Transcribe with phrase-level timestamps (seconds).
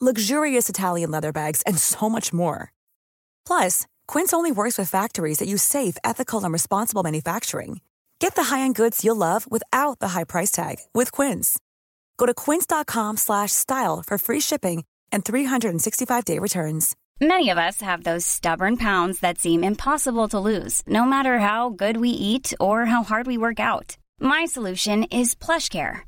[0.00, 2.72] luxurious Italian leather bags, and so much more.
[3.44, 7.80] Plus, Quince only works with factories that use safe, ethical, and responsible manufacturing.
[8.20, 11.58] Get the high-end goods you'll love without the high price tag with Quince.
[12.16, 16.94] Go to quince.com/style for free shipping and 365-day returns.
[17.20, 21.70] Many of us have those stubborn pounds that seem impossible to lose, no matter how
[21.70, 23.96] good we eat or how hard we work out.
[24.20, 26.07] My solution is PlushCare.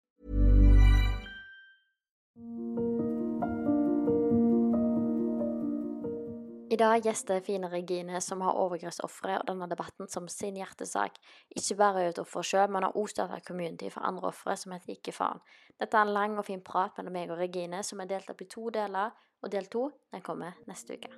[6.71, 11.17] I dag gjester Fine Regine, som har overgrepsofre og denne debatten som sin hjertesak.
[11.51, 14.71] Ikke bare er et offer sjøl, men har også starta community for andre ofre som
[14.71, 15.43] heter Ikke faen.
[15.75, 18.39] Dette er en lang og fin prat mellom meg og Regine som er delt opp
[18.39, 19.11] i to deler,
[19.43, 19.81] og del to
[20.15, 21.11] den kommer neste uke.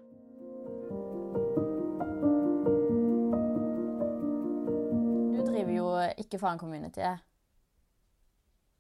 [5.38, 5.88] Du driver jo
[6.26, 7.30] Ikke faen-communityet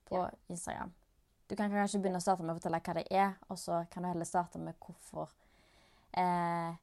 [0.09, 0.97] på Instagram.
[1.45, 4.01] Du kan kanskje begynne å starte med å fortelle hva det er, og så kan
[4.01, 5.29] du heller starte med hvorfor
[6.17, 6.75] eh,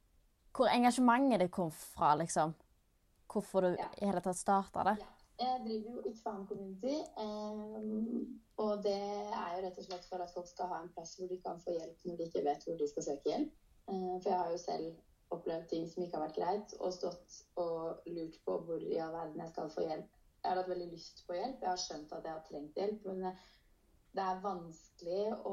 [0.53, 2.55] Hvor engasjementet det kom fra, liksom.
[3.33, 3.89] Hvorfor du Ja.
[4.03, 4.97] i hele tatt starta det.
[5.41, 8.27] Jeg driver jo Ikke faen community, eh,
[8.59, 8.97] og det
[9.33, 11.61] er jo rett og slett for at folk skal ha en plass hvor de kan
[11.61, 13.53] få hjelp når de ikke vet hvor de skal søke hjelp.
[13.89, 14.97] Eh, for jeg har jo selv
[15.31, 19.13] opplevd ting som ikke har vært greit, og stått og lurt på hvor i all
[19.15, 20.09] verden jeg skal få hjelp.
[20.43, 23.07] Jeg har hatt veldig lyst på hjelp, jeg har skjønt at jeg har trengt hjelp,
[23.07, 23.49] men eh,
[24.11, 25.53] det er vanskelig å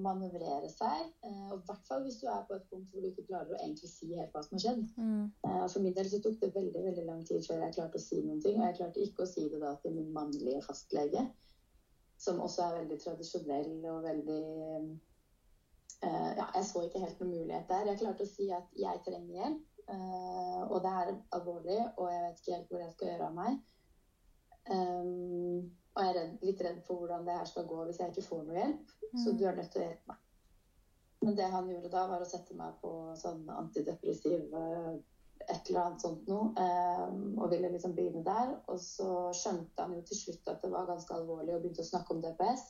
[0.00, 1.10] manøvrere seg.
[1.24, 3.52] eh, Og i hvert fall hvis du er på et punkt hvor du ikke klarer
[3.52, 4.86] å egentlig si helt hva som har skjedd.
[4.96, 5.26] Mm.
[5.68, 8.22] For min del så tok det veldig veldig lang tid før jeg klarte å si
[8.24, 8.56] noen ting.
[8.60, 11.26] Og jeg klarte ikke å si det da til min mannlige fastlege,
[12.18, 14.42] som også er veldig tradisjonell og veldig
[16.08, 17.90] eh, Ja, jeg så ikke helt noen mulighet der.
[17.92, 22.24] Jeg klarte å si at jeg trenger hjelp, eh, og det er alvorlig, og jeg
[22.24, 23.60] vet ikke helt hvor jeg skal gjøre av meg.
[24.68, 28.12] Um, og jeg er redd, litt redd for hvordan det her skal gå hvis jeg
[28.12, 28.96] ikke får noe hjelp.
[29.18, 30.24] Så du er nødt til å hjelpe meg.
[31.24, 34.52] Men det han gjorde da, var å sette meg på sånn antidepressiv
[35.48, 38.52] et eller annet sånt noe, Um, og ville liksom begynne der.
[38.68, 41.88] Og så skjønte han jo til slutt at det var ganske alvorlig, og begynte å
[41.88, 42.64] snakke om DPS.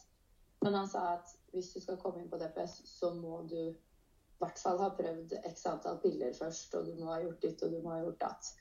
[0.64, 4.42] Men han sa at hvis du skal komme inn på DPS, så må du i
[4.42, 7.72] hvert fall ha prøvd x antall piller først, og du må ha gjort ditt, og
[7.72, 8.52] du må ha gjort datt.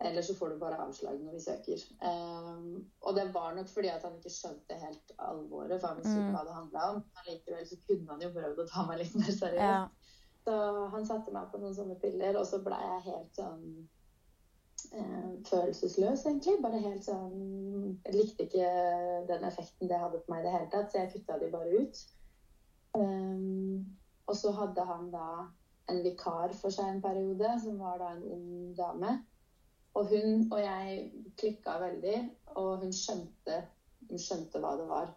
[0.00, 1.80] Eller så får du bare avslag når vi søker.
[2.06, 6.14] Um, og det var nok fordi at han ikke skjønte helt alvoret, for han visste
[6.14, 7.00] ikke hva det handla om.
[7.26, 9.64] likevel så kunne han jo prøvd å ta meg litt mer seriøst.
[9.64, 10.18] Ja.
[10.46, 10.58] Så
[10.94, 13.64] han satte meg på noen sånne piller, og så ble jeg helt sånn
[14.94, 16.54] eh, følelsesløs, egentlig.
[16.62, 17.34] Bare helt sånn
[18.06, 18.70] Jeg likte ikke
[19.28, 21.82] den effekten det hadde på meg i det hele tatt, så jeg kutta de bare
[21.82, 22.04] ut.
[22.94, 23.82] Um,
[24.30, 25.28] og så hadde han da
[25.88, 28.48] en vikar for seg en periode, som var da en ung
[28.78, 29.18] dame.
[29.98, 30.98] Og hun og jeg
[31.40, 32.18] klikka veldig,
[32.60, 33.62] og hun skjønte,
[34.10, 35.10] hun skjønte hva det var.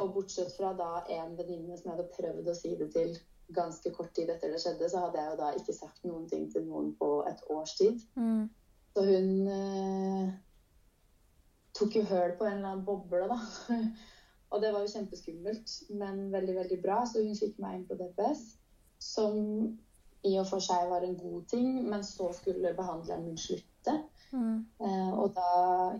[0.00, 3.16] Og bortsett fra da en venninne som jeg hadde prøvd å si det til
[3.56, 6.48] ganske kort tid etter det skjedde, så hadde jeg jo da ikke sagt noen ting
[6.52, 8.00] til noen på et års tid.
[8.18, 8.48] Mm.
[8.96, 10.34] Så hun eh,
[11.76, 13.38] tok jo høl på en eller annen boble, da.
[14.52, 17.02] og det var jo kjempeskummelt, men veldig, veldig bra.
[17.06, 18.46] Så hun fikk meg inn på DPS,
[19.04, 19.36] som
[20.24, 23.94] i og for seg var en god ting, men så skulle behandleren min slutte.
[24.32, 24.66] Mm.
[24.82, 25.50] Eh, og da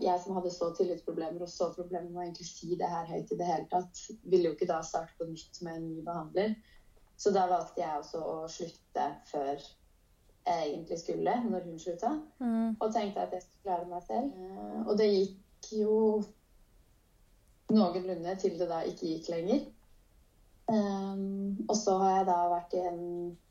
[0.03, 3.31] jeg som hadde så tillitsproblemer og så problemer med å egentlig si det her høyt
[3.31, 6.55] i det hele tatt, ville jo ikke da starte på nytt med en ny behandler.
[7.17, 9.53] Så da valgte jeg også å slutte før
[10.47, 12.11] jeg egentlig skulle, når hun slutta.
[12.39, 12.75] Mm.
[12.75, 14.35] Og tenkte at jeg skulle klare meg selv.
[14.35, 15.95] Eh, og det gikk jo
[17.73, 19.65] noenlunde til det da ikke gikk lenger.
[20.67, 21.26] Um,
[21.67, 23.05] og så har jeg da vært i en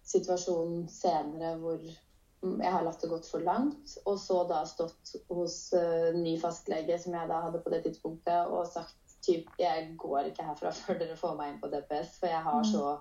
[0.06, 5.56] situasjon senere hvor jeg har latt det gått for langt, og så da stått hos
[5.74, 10.30] uh, ny fastlege som jeg da hadde på det tidspunktet, og sagt typ jeg går
[10.30, 12.96] ikke herfra før dere får meg inn på DPS, for jeg har så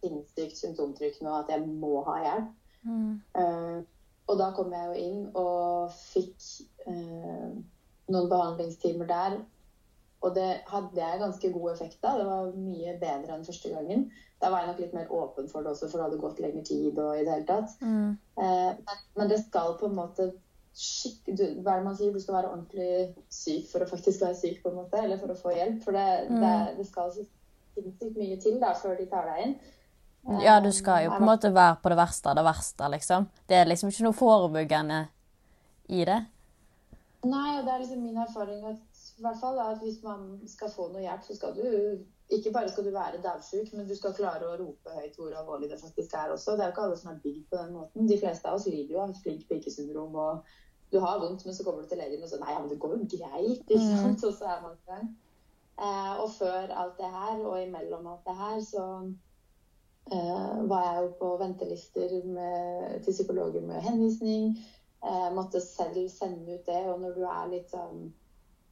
[0.00, 2.52] sinnssykt symptomtrykk nå at jeg må ha hjelp.
[2.88, 3.16] Mm.
[3.36, 3.80] Uh,
[4.30, 6.36] og da kom jeg jo inn og fikk
[6.86, 7.50] uh,
[8.10, 9.40] noen behandlingstimer der.
[10.20, 12.18] Og det hadde jeg ganske god effekt av.
[12.20, 14.04] Det var mye bedre enn første gangen.
[14.40, 16.62] Da var jeg nok litt mer åpen for det også, for det hadde gått lengre
[16.66, 17.74] tid og i det hele tatt.
[17.80, 18.14] Mm.
[18.40, 20.30] Eh, men, men det skal på en måte
[20.76, 22.12] skikk, du, Hva er det man sier?
[22.12, 22.92] Du skal være ordentlig
[23.32, 25.82] syk for å faktisk være syk, på en måte, eller for å få hjelp.
[25.84, 29.54] For det, det, det skal sinnssykt mye til da, før de tar deg inn.
[30.44, 33.26] Ja, du skal jo på en måte være på det verste av det verste, liksom.
[33.48, 35.00] Det er liksom ikke noe forebyggende
[35.96, 36.18] i det.
[37.24, 38.80] Nei, og det er liksom min erfaring at,
[39.20, 41.64] i hvert fall, er at hvis man skal få noe hjelp, så skal du
[42.30, 45.70] ikke bare skal du være daudsjuk, men du skal klare å rope høyt hvor alvorlig
[45.70, 46.54] det faktisk er også.
[46.56, 48.08] Det er jo ikke alle som er bygd på den måten.
[48.08, 50.52] De fleste av oss lider jo av flink pike-syndrom, og
[50.94, 52.78] du har vondt, men så kommer du til legen og sier nei, ja, men det
[52.82, 54.24] går jo greit, ikke sant?
[54.28, 55.10] Og så er man i gang.
[55.80, 58.86] Eh, og før alt det her, og imellom alt det her, så
[60.12, 64.58] eh, var jeg jo på ventelister med, til psykologer med henvisning.
[65.00, 66.82] Eh, måtte selv sende ut det.
[66.92, 68.10] Og når du er litt sånn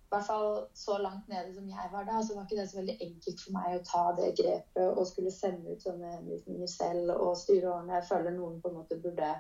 [0.09, 2.79] i hvert fall så langt nede som jeg var da, så var ikke det så
[2.79, 7.13] veldig enkelt for meg å ta det grepet og skulle sende ut sånne henvisninger selv
[7.13, 7.99] og styre årene.
[7.99, 9.35] Jeg føler noen på en måte burde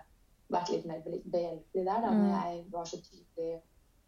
[0.53, 3.57] vært litt mer behjelpelig der da, når jeg var så tydelig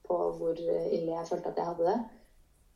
[0.04, 1.98] på hvor ille jeg følte at jeg hadde det.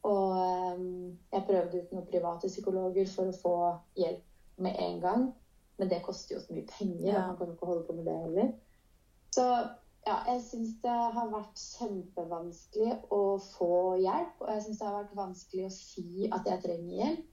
[0.04, 0.32] Og
[0.78, 0.88] um,
[1.32, 3.54] jeg prøvde ut noen private psykologer for å få
[4.00, 5.30] hjelp med en gang.
[5.76, 7.26] Men det koster jo så mye penger, Ja.
[7.26, 8.52] man kan jo ikke holde på med det heller.
[9.34, 9.44] Så
[10.06, 13.70] ja, jeg syns det har vært kjempevanskelig å få
[14.00, 14.34] hjelp.
[14.42, 17.24] Og jeg syns det har vært vanskelig å si at jeg trenger hjelp.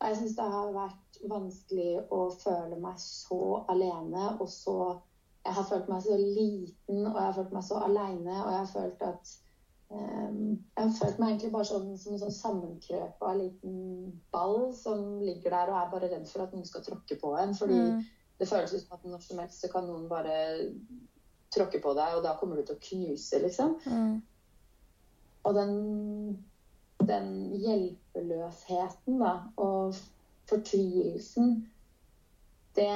[0.00, 3.42] Og jeg syns det har vært vanskelig å føle meg så
[3.72, 4.78] alene og så
[5.44, 8.58] Jeg har følt meg så liten, og jeg har følt meg så aleine, og jeg
[8.62, 9.32] har følt at
[9.92, 13.74] um, Jeg har følt meg egentlig bare sånn, som en sånn sammenkrøpa liten
[14.32, 17.52] ball som ligger der og er bare redd for at noen skal tråkke på en.
[17.54, 18.00] Fordi Mm.
[18.40, 20.32] det føles ut som at når som helst så kan noen bare
[21.54, 23.76] tråkke på deg, og da kommer du til å knuse, liksom.
[23.86, 24.16] Mm.
[25.44, 25.76] Og den,
[27.04, 27.30] den
[27.60, 29.96] hjelpeløsheten, da, og
[30.50, 31.56] fortvilelsen,
[32.74, 32.90] det,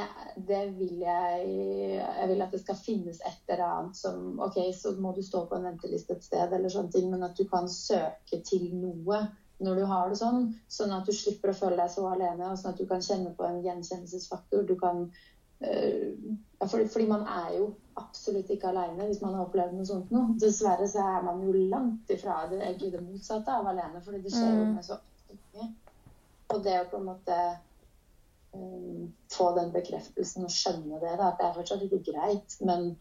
[0.48, 1.50] det vil jeg
[1.94, 5.44] Jeg vil at det skal finnes et eller annet som OK, så må du stå
[5.46, 9.22] på en venteliste et sted, eller sånne ting, men at du kan søke til noe
[9.62, 12.58] når du har det sånn, sånn at du slipper å føle deg så alene, og
[12.60, 14.62] sånn at du kan kjenne på en gjenkjennelsesfaktor.
[14.66, 15.08] Du kan
[15.58, 17.68] fordi, fordi man er jo
[17.98, 20.36] absolutt ikke alene hvis man har opplevd noe sånt noe.
[20.38, 24.32] Dessverre så er man jo langt ifra det, egentlig det motsatte av alene, fordi det
[24.34, 24.74] skjer jo Mm.
[24.74, 24.98] med så
[25.30, 25.72] mange.
[26.54, 27.38] Og det å på en måte
[28.54, 32.96] um, få den bekreftelsen og skjønne det, da, at det er fortsatt ikke greit, men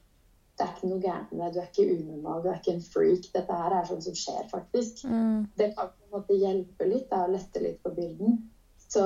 [0.57, 1.53] det er ikke noe gærent med deg.
[1.53, 3.29] Du er ikke unormal, du er ikke en freak.
[3.33, 5.05] Dette her er sånn som skjer, faktisk.
[5.05, 5.47] Mm.
[5.55, 8.39] Det kan på en måte hjelpe litt, da, og lette litt på byrden.
[8.89, 9.03] Så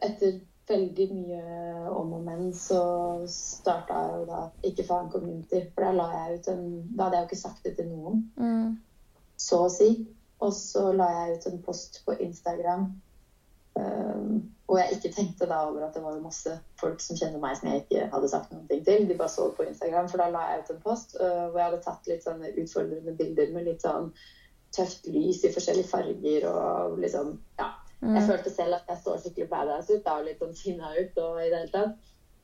[0.00, 1.42] etter veldig mye
[1.90, 2.80] om og men, så
[3.28, 5.64] starta jeg jo da Ikke faen community.
[5.74, 6.66] For da la jeg ut en
[6.96, 8.76] Da hadde jeg jo ikke sagt det til noen, Mm.
[9.36, 10.06] så å si.
[10.40, 12.92] Og så la jeg ut en post på Instagram
[13.76, 17.56] um, og jeg ikke tenkte da over at det var masse folk som kjenner meg
[17.58, 19.08] som jeg ikke hadde sagt noen ting til.
[19.08, 21.66] De bare så på Instagram, for da la jeg ut en post uh, hvor jeg
[21.70, 24.12] hadde tatt litt sånne utfordrende bilder med litt sånn
[24.72, 27.72] tøft lys i forskjellige farger og liksom Ja.
[28.02, 28.26] Jeg Mm.
[28.26, 31.36] følte selv at jeg så skikkelig badass ut da, og litt sånn sinna ut og
[31.38, 31.92] i det hele tatt.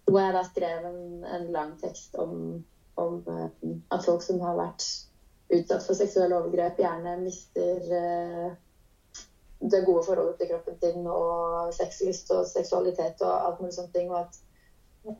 [0.06, 2.62] Hvor jeg da skrev en, en lang tekst om,
[2.96, 3.48] om eh,
[3.90, 4.84] at folk som har vært
[5.50, 8.52] utsatt for seksuelle overgrep, gjerne mister eh,
[9.60, 14.12] det gode forholdet til kroppen sin og sexlyst og seksualitet og alt mulig sånne ting.
[14.14, 14.38] Og at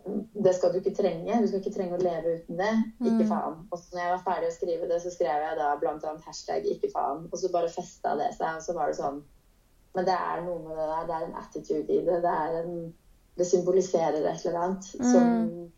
[0.06, 1.40] mm, det skal du ikke trenge.
[1.42, 2.70] Du skal ikke trenge å leve uten det.
[3.02, 3.32] Ikke Mm.
[3.32, 3.58] faen.
[3.72, 6.22] Og så når jeg var ferdig å skrive det, så skrev jeg da blant annet
[6.22, 7.26] hashtag 'ikke faen'.
[7.32, 9.24] Og så bare festa det seg, og så var det sånn
[9.96, 11.06] Men det er noe med det der.
[11.08, 12.20] Det er en attitude i det.
[12.22, 12.94] Det, en,
[13.38, 15.70] det symboliserer et eller annet som Mm.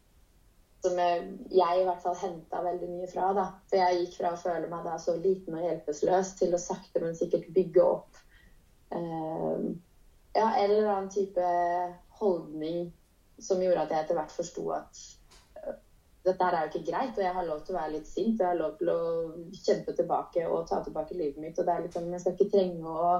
[0.80, 3.32] som jeg, jeg i hvert fall henta veldig mye fra.
[3.36, 3.46] da.
[3.68, 7.02] For jeg gikk fra å føle meg da så liten og hjelpeløs til å sakte,
[7.04, 8.20] men sikkert bygge opp
[8.96, 9.66] eh,
[10.36, 11.48] ja, en eller annen type
[12.20, 12.86] holdning
[13.40, 15.02] som gjorde at jeg etter hvert forsto at
[15.64, 15.76] eh,
[16.24, 18.40] dette her er jo ikke greit, og jeg har lov til å være litt sint.
[18.40, 18.98] Og jeg har lov til å
[19.60, 21.60] kjempe tilbake og ta tilbake livet mitt.
[21.60, 23.12] Og det er liksom, jeg skal ikke trenge å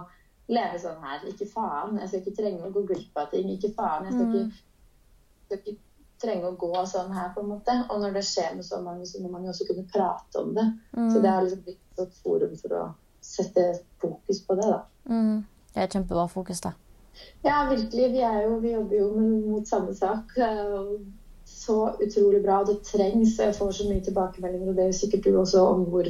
[0.49, 1.20] leve sånn her.
[1.28, 1.99] Ikke faen.
[1.99, 3.49] Jeg skal ikke trenge å gå glipp av ting.
[3.50, 4.04] Ikke faen.
[4.04, 4.35] Jeg skal Mm.
[4.35, 4.52] ikke,
[5.47, 5.76] skal ikke
[6.20, 7.76] trenge å gå sånn her, på en måte.
[7.90, 10.54] Og når det skjer med så mange, så må man jo også kunne prate om
[10.54, 10.66] det.
[10.97, 11.11] Mm.
[11.11, 14.82] Så det har liksom blitt et forum for å sette fokus på det, da.
[15.09, 15.44] Mm.
[15.75, 16.73] Det er kjempebra fokus, da.
[17.44, 18.12] Ja, virkelig.
[18.12, 20.32] Vi, er jo, vi jobber jo mot samme sak.
[21.44, 22.61] Så utrolig bra.
[22.61, 23.37] og Det trengs.
[23.38, 26.06] Jeg får så mye tilbakemeldinger, og det er jo sikkert du også, om hvor,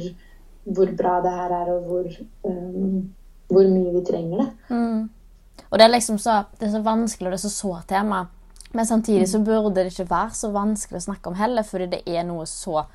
[0.63, 2.09] hvor bra det her er, og hvor,
[2.43, 3.13] um,
[3.51, 4.49] hvor mye vi trenger det.
[4.69, 5.09] Mm.
[5.71, 8.25] Og det er liksom så, det er så vanskelig, og det er så sårt tema.
[8.73, 12.01] Men samtidig så burde det ikke være så vanskelig å snakke om heller, fordi det
[12.07, 12.85] er noe så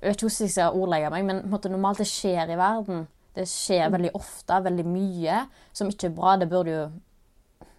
[0.00, 3.02] Jeg vet ikke hvordan jeg skal ordlegge meg, men måte, normalt det skjer i verden.
[3.36, 3.92] Det skjer Mm.
[3.92, 6.36] veldig ofte, veldig mye, som ikke er bra.
[6.36, 6.90] Det burde jo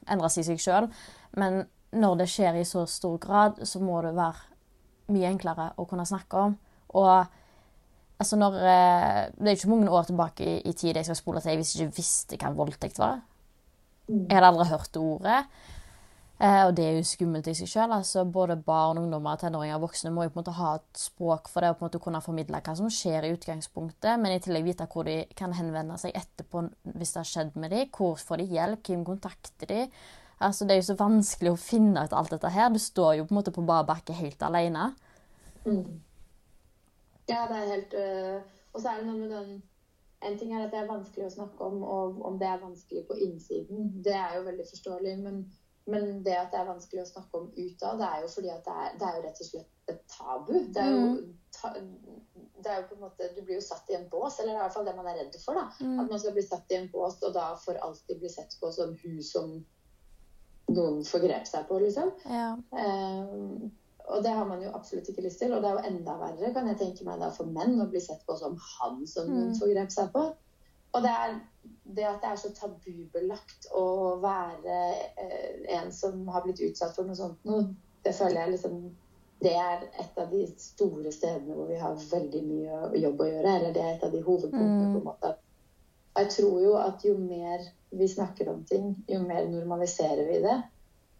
[0.07, 0.89] endres i seg sjøl.
[1.33, 4.35] Men når det skjer i så stor grad, så må det være
[5.09, 6.57] mye enklere å kunne snakke om.
[6.93, 7.27] Og
[8.21, 11.41] altså når eh, Det er ikke mange år tilbake i, i tid jeg skal spole
[11.41, 13.21] til jeg ikke visste hva voldtekt var.
[14.11, 15.43] Jeg hadde aldri hørt ordet.
[16.41, 17.91] Eh, og det er jo skummelt i seg sjøl.
[17.93, 21.51] Altså, både barn, ungdommer, tenåringer og voksne må jo på en måte ha et språk
[21.51, 24.41] for det og på en måte kunne formidle hva som skjer i utgangspunktet, men i
[24.41, 27.91] tillegg vite hvor de kan henvende seg etterpå hvis det har skjedd med dem.
[27.93, 28.81] Hvor får de hjelp?
[28.89, 29.83] Hvem kontakter de?
[30.41, 32.73] Altså, det er jo så vanskelig å finne ut alt dette her.
[32.73, 34.89] Du står jo på en måte på bar bakke helt alene.
[35.67, 36.01] Mm.
[37.29, 38.41] Ja, det er helt øh,
[38.73, 39.51] Og så er det noe med den
[40.21, 43.07] En ting er at det er vanskelig å snakke om, og om det er vanskelig
[43.07, 45.15] på innsiden, det er jo veldig forståelig.
[45.23, 45.39] Men,
[45.89, 48.61] men det at det er vanskelig å snakke om utad, det er jo fordi at
[48.67, 50.53] det er, det er jo rett og slett et tabu.
[50.75, 51.09] Det er jo,
[51.57, 51.73] ta,
[52.61, 54.59] det er jo på en måte Du blir jo satt i en bås, eller det
[54.59, 55.57] er i hvert fall det man er redd for.
[55.57, 58.53] da, At man skal bli satt i en bås, og da for alltid bli sett
[58.61, 59.57] på som hun som
[60.71, 62.13] noen forgrep seg på, liksom.
[62.29, 62.53] Ja.
[62.77, 63.71] Eh,
[64.11, 65.53] og det har man jo absolutt ikke lyst til.
[65.55, 68.01] Og det er jo enda verre, kan jeg tenke meg, da for menn å bli
[68.03, 70.25] sett på som han som noen forgrep seg på.
[70.91, 71.37] Og det er
[71.95, 73.85] det at det er så tabubelagt å
[74.23, 74.79] være
[75.23, 77.69] eh, en som har blitt utsatt for noe sånt noe,
[78.03, 78.81] det føler jeg liksom
[79.41, 83.53] Det er et av de store stedene hvor vi har veldig mye jobb å gjøre.
[83.55, 85.31] Eller det er et av de hovedpunktene, på en måte.
[86.11, 90.37] Og jeg tror jo at jo mer vi snakker om ting, jo mer normaliserer vi
[90.43, 90.57] det.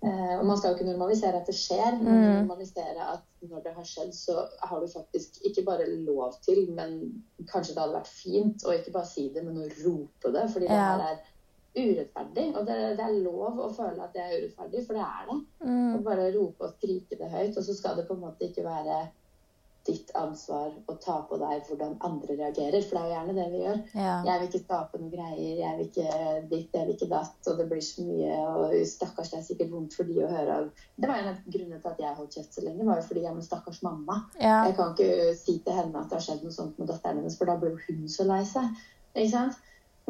[0.02, 3.74] Eh, og man skal jo ikke normalisere at det skjer, men normalisere at når det
[3.76, 6.96] har skjedd, så har du faktisk ikke bare lov til, men
[7.52, 10.48] kanskje det hadde vært fint å ikke bare si det, men å rope det.
[10.56, 10.90] Fordi det Ja.
[10.98, 11.22] her er
[11.78, 12.48] urettferdig.
[12.58, 15.40] Og det, det er lov å føle at det er urettferdig, for det er det.
[15.96, 17.58] Og bare rope og skrike det høyt.
[17.58, 18.98] Og så skal det på en måte ikke være
[19.88, 23.46] ditt ansvar å ta på deg hvordan andre reagerer, for det er jo gjerne det
[23.54, 23.80] vi gjør.
[23.98, 24.14] Ja.
[24.28, 26.20] Jeg vil ikke skape noen greier, jeg vil ikke
[26.52, 29.74] ditt, jeg vil ikke datt, og det blir så mye, og stakkars, det er sikkert
[29.74, 30.60] vondt for de å høre.
[30.98, 33.26] Det var en av grunnene til at jeg holdt kjeft så lenge, var jo fordi
[33.26, 34.22] jeg med stakkars mamma.
[34.38, 34.62] Ja.
[34.70, 37.40] Jeg kan ikke si til henne at det har skjedd noe sånt med datteren hennes,
[37.40, 38.70] for da blir hun så lei seg.
[39.16, 39.60] Ikke sant?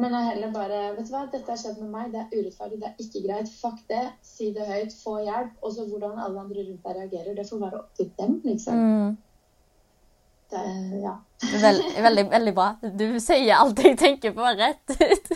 [0.00, 2.78] Men jeg heller bare Vet du hva, dette har skjedd med meg, det er urettferdig,
[2.80, 3.50] det er ikke greit.
[3.60, 4.04] Fuck det.
[4.26, 5.58] Si det høyt, få hjelp.
[5.62, 8.80] Og så hvordan alle andre rundt deg reagerer, det får være opp til dem, liksom.
[8.80, 9.12] Mm.
[10.52, 11.16] Det, ja.
[11.62, 12.68] Veld, veldig, veldig bra.
[12.82, 15.32] Du sier alt jeg tenker på rett ut.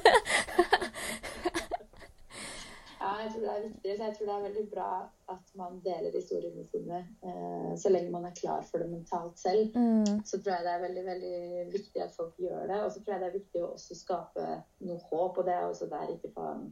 [3.06, 3.92] Ja, jeg tror det er viktig.
[3.96, 4.90] Så jeg tror det er veldig bra
[5.34, 9.76] at man deler historiene sine eh, så lenge man er klar for det mentalt selv.
[9.76, 10.24] Mm.
[10.26, 11.36] Så tror jeg det er veldig veldig
[11.72, 12.80] viktig at folk gjør det.
[12.82, 14.48] Og så tror jeg det er viktig å også skape
[14.88, 15.38] noe håp.
[15.38, 16.66] Og det er også der ikke faen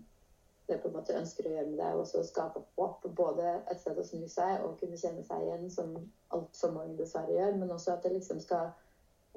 [0.68, 3.04] det på en måte ønsker å gjøre med det, og så skape håp.
[3.16, 5.92] Både et sted å snu seg og kunne kjenne seg igjen, som
[6.34, 8.72] altfor mange dessverre gjør, men også at det liksom skal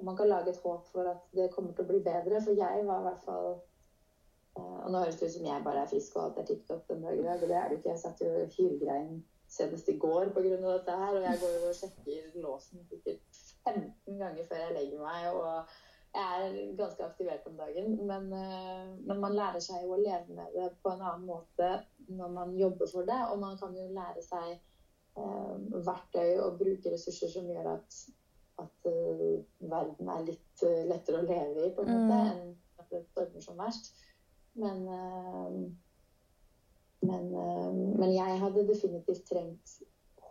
[0.02, 2.42] man kan lage et håp for at det kommer til å bli bedre.
[2.44, 5.82] For jeg var i hvert fall eh, Og nå høres det ut som jeg bare
[5.84, 7.96] er frisk og alt er tipp topp den dag i og det er det ikke.
[7.96, 9.18] Jeg satt jo og hylgrein
[9.50, 10.56] senest i går pga.
[10.62, 15.04] dette her, og jeg går jo og sjekker låsen sikkert 15 ganger før jeg legger
[15.06, 15.30] meg.
[15.34, 15.78] og
[16.18, 20.34] jeg er ganske aktivert om dagen, men, eh, men man lærer seg jo å leve
[20.34, 21.70] med det på en annen måte
[22.08, 23.20] når man jobber for det.
[23.32, 25.56] Og man kan jo lære seg eh,
[25.90, 28.00] verktøy og bruke ressurser som gjør at,
[28.64, 29.36] at uh,
[29.70, 32.48] verden er litt uh, lettere å leve i, på en måte, enn
[32.82, 33.92] at det stormer som verst.
[34.58, 35.52] Men, uh,
[37.06, 37.28] men,
[38.02, 39.76] men jeg hadde definitivt trengt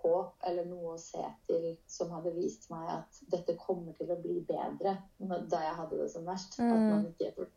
[0.07, 4.19] håp eller noe å se til som hadde vist meg at dette kommer til å
[4.23, 6.59] bli bedre da jeg hadde det som verst.
[6.63, 7.49] At man ikke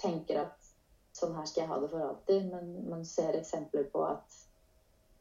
[0.00, 0.70] tenker at
[1.14, 4.42] sånn her skal jeg ha det for alltid, men man ser eksempler på at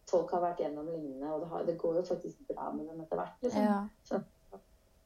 [0.09, 3.01] folk har vært gjennom lignende, og det, har, det går jo faktisk bra med dem
[3.03, 3.39] etter hvert.
[3.45, 3.65] Liksom.
[3.65, 3.79] Ja.
[4.07, 4.19] Så,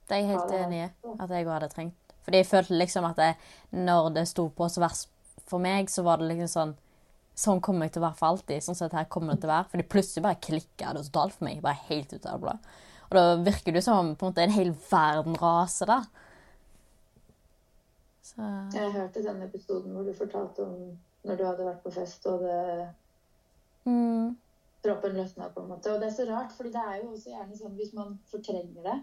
[0.08, 2.15] Det er jeg helt enig i at jeg hadde trengt.
[2.27, 3.38] Fordi jeg følte liksom at jeg,
[3.72, 5.12] når det sto på så verst
[5.48, 6.74] for meg, så var det liksom sånn
[7.38, 8.65] Sånn kommer jeg til å være for alltid.
[8.65, 9.70] Sånn sett her kommer det til å være.
[9.74, 11.60] Fordi plutselig bare klikka det totalt for meg.
[11.62, 12.56] Bare helt ut av det blå.
[13.08, 16.00] Og da virker det som på en måte en hel verden raser, da.
[18.27, 22.25] Så jeg hørte den episoden hvor du fortalte om når du hadde vært på fest,
[22.27, 22.58] og det
[23.88, 24.36] mm,
[24.84, 25.94] proppen løsna, på en måte.
[25.94, 28.84] Og det er så rart, for det er jo også gjerne sånn hvis man fortrenger
[28.89, 28.98] det.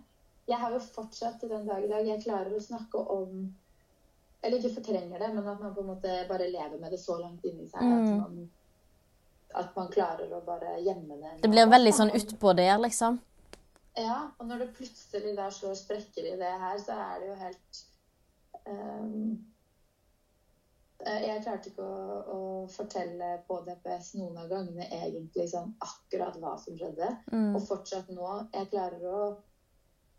[0.50, 3.46] Jeg har jo fortsatt til den dag i dag Jeg klarer å snakke om
[4.44, 7.16] Eller ikke fortrenger det, men at man på en måte bare lever med det så
[7.20, 8.18] langt inni seg at, Mm.
[8.20, 8.50] man,
[9.54, 11.30] at man klarer å bare gjemme det.
[11.42, 13.20] Det blir veldig sånn utpå der, liksom.
[13.96, 17.34] Ja, og når det plutselig da slår sprekker i det her, så er det jo
[17.40, 17.82] helt
[18.66, 19.34] eh,
[21.28, 22.38] Jeg klarte ikke å, å
[22.72, 27.10] fortelle på DPS noen av gangene egentlig sånn akkurat hva som skjedde.
[27.32, 27.50] Mm.
[27.58, 29.18] Og fortsatt nå Jeg klarer å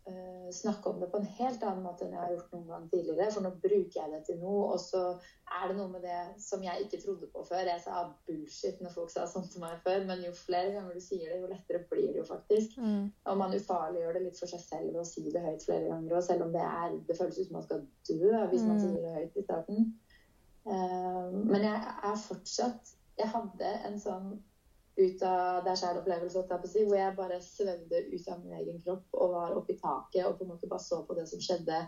[0.08, 2.86] uh, snakke om det på en helt annen måte enn jeg har gjort noen gang
[2.92, 3.28] tidligere.
[3.34, 5.02] For nå bruker jeg det til noe, og så
[5.56, 7.68] er det noe med det som jeg ikke trodde på før.
[7.70, 11.04] Jeg sa bullshit når folk sa sånn til meg før, men jo flere ganger du
[11.04, 12.78] sier det, jo lettere blir det jo faktisk.
[12.82, 13.12] Mm.
[13.30, 16.18] Og man ufarliggjør det litt for seg selv ved å si det høyt flere ganger.
[16.18, 18.68] Og selv om det er Det føles ut som man skal dø hvis mm.
[18.70, 19.86] man sier det høyt i starten.
[20.66, 24.32] Uh, men jeg er fortsatt Jeg hadde en sånn
[24.96, 29.54] ut av der sjæl-opplevelse, hvor jeg bare svevde ut av min egen kropp og var
[29.58, 31.82] oppi taket og på en måte bare så på det som skjedde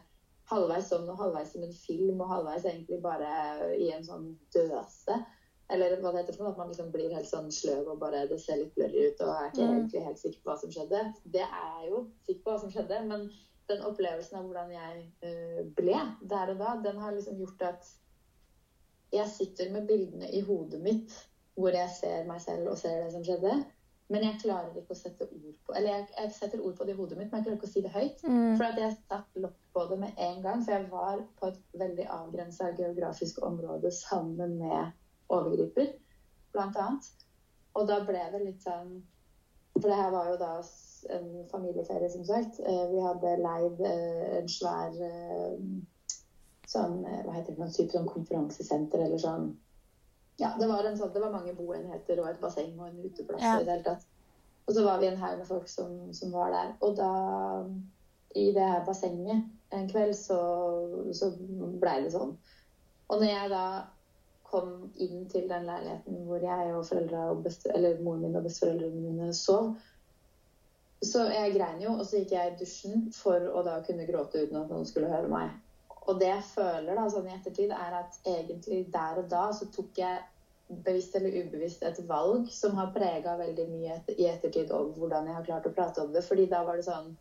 [0.48, 5.16] halvveis sånn og halvveis som en film og halvveis egentlig bare i en sånn døse.
[5.68, 8.60] Eller hva det heter at man liksom blir helt sånn sløv og bare det ser
[8.60, 9.74] litt blurry ut og er ikke mm.
[9.74, 11.02] egentlig helt sikker på hva som skjedde.
[11.36, 13.26] Det er jeg jo sikker på hva som skjedde, men
[13.68, 15.98] den opplevelsen av hvordan jeg uh, ble
[16.32, 17.90] der og da, den har liksom gjort at
[19.12, 21.12] jeg sitter med bildene i hodet mitt
[21.58, 23.58] hvor jeg ser meg selv og ser det som skjedde.
[24.08, 26.94] Men jeg klarer ikke å sette ord på Eller jeg, jeg setter ord på det
[26.94, 28.22] i hodet mitt, men jeg klarer ikke å si det høyt.
[28.24, 28.54] Mm.
[28.56, 30.62] For at jeg satt lokk på det med en gang.
[30.64, 34.94] For jeg var på et veldig avgrensa geografisk område sammen med
[35.34, 35.92] overgriper,
[36.56, 37.10] blant annet.
[37.76, 38.98] Og da ble det litt sånn
[39.78, 40.54] For det her var jo da
[41.14, 42.58] en familieferie, som sagt.
[42.64, 45.60] Eh, vi hadde leid eh, en svær eh,
[46.68, 49.52] sånn Hva heter det, noen type sånn konferansesenter eller sånn
[50.38, 53.42] ja, det var, sånn, det var, mange boenheter og et basseng og en uteplass.
[53.42, 53.56] Ja.
[53.58, 54.06] i det hele tatt.
[54.68, 56.74] Og så var vi en haug med folk som, som, var der.
[56.84, 57.12] Og da,
[58.36, 60.38] i det her bassenget en kveld, så,
[61.16, 61.32] så
[61.80, 62.36] blei det sånn.
[63.08, 63.64] Og når jeg da
[64.48, 69.02] kom inn til den leiligheten hvor jeg og og best, eller moren min og besteforeldrene
[69.04, 69.74] mine sov,
[71.04, 74.44] så jeg grein jo, og så gikk jeg i dusjen for å da kunne gråte
[74.44, 75.52] uten at noen skulle høre meg.
[76.08, 79.68] Og det jeg føler da, sånn i ettertid, er at egentlig der og da så
[79.74, 80.24] tok jeg
[80.68, 85.36] bevisst eller ubevisst et valg som har prega veldig mye i ettertid om hvordan jeg
[85.38, 86.24] har klart å prate om det.
[86.24, 87.16] Fordi da var det sånn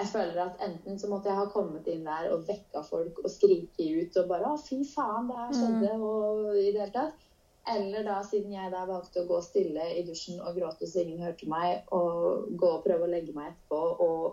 [0.00, 3.28] Jeg føler at enten så måtte jeg ha kommet inn der og vekka folk og
[3.28, 6.04] skrike ut og bare 'Å, fy faen, det her skjedde', mm.
[6.08, 7.26] og i det hele tatt.
[7.68, 11.20] Eller da, siden jeg da valgte å gå stille i dusjen og gråte så ingen
[11.20, 14.24] hørte meg, og gå og prøve å legge meg etterpå, og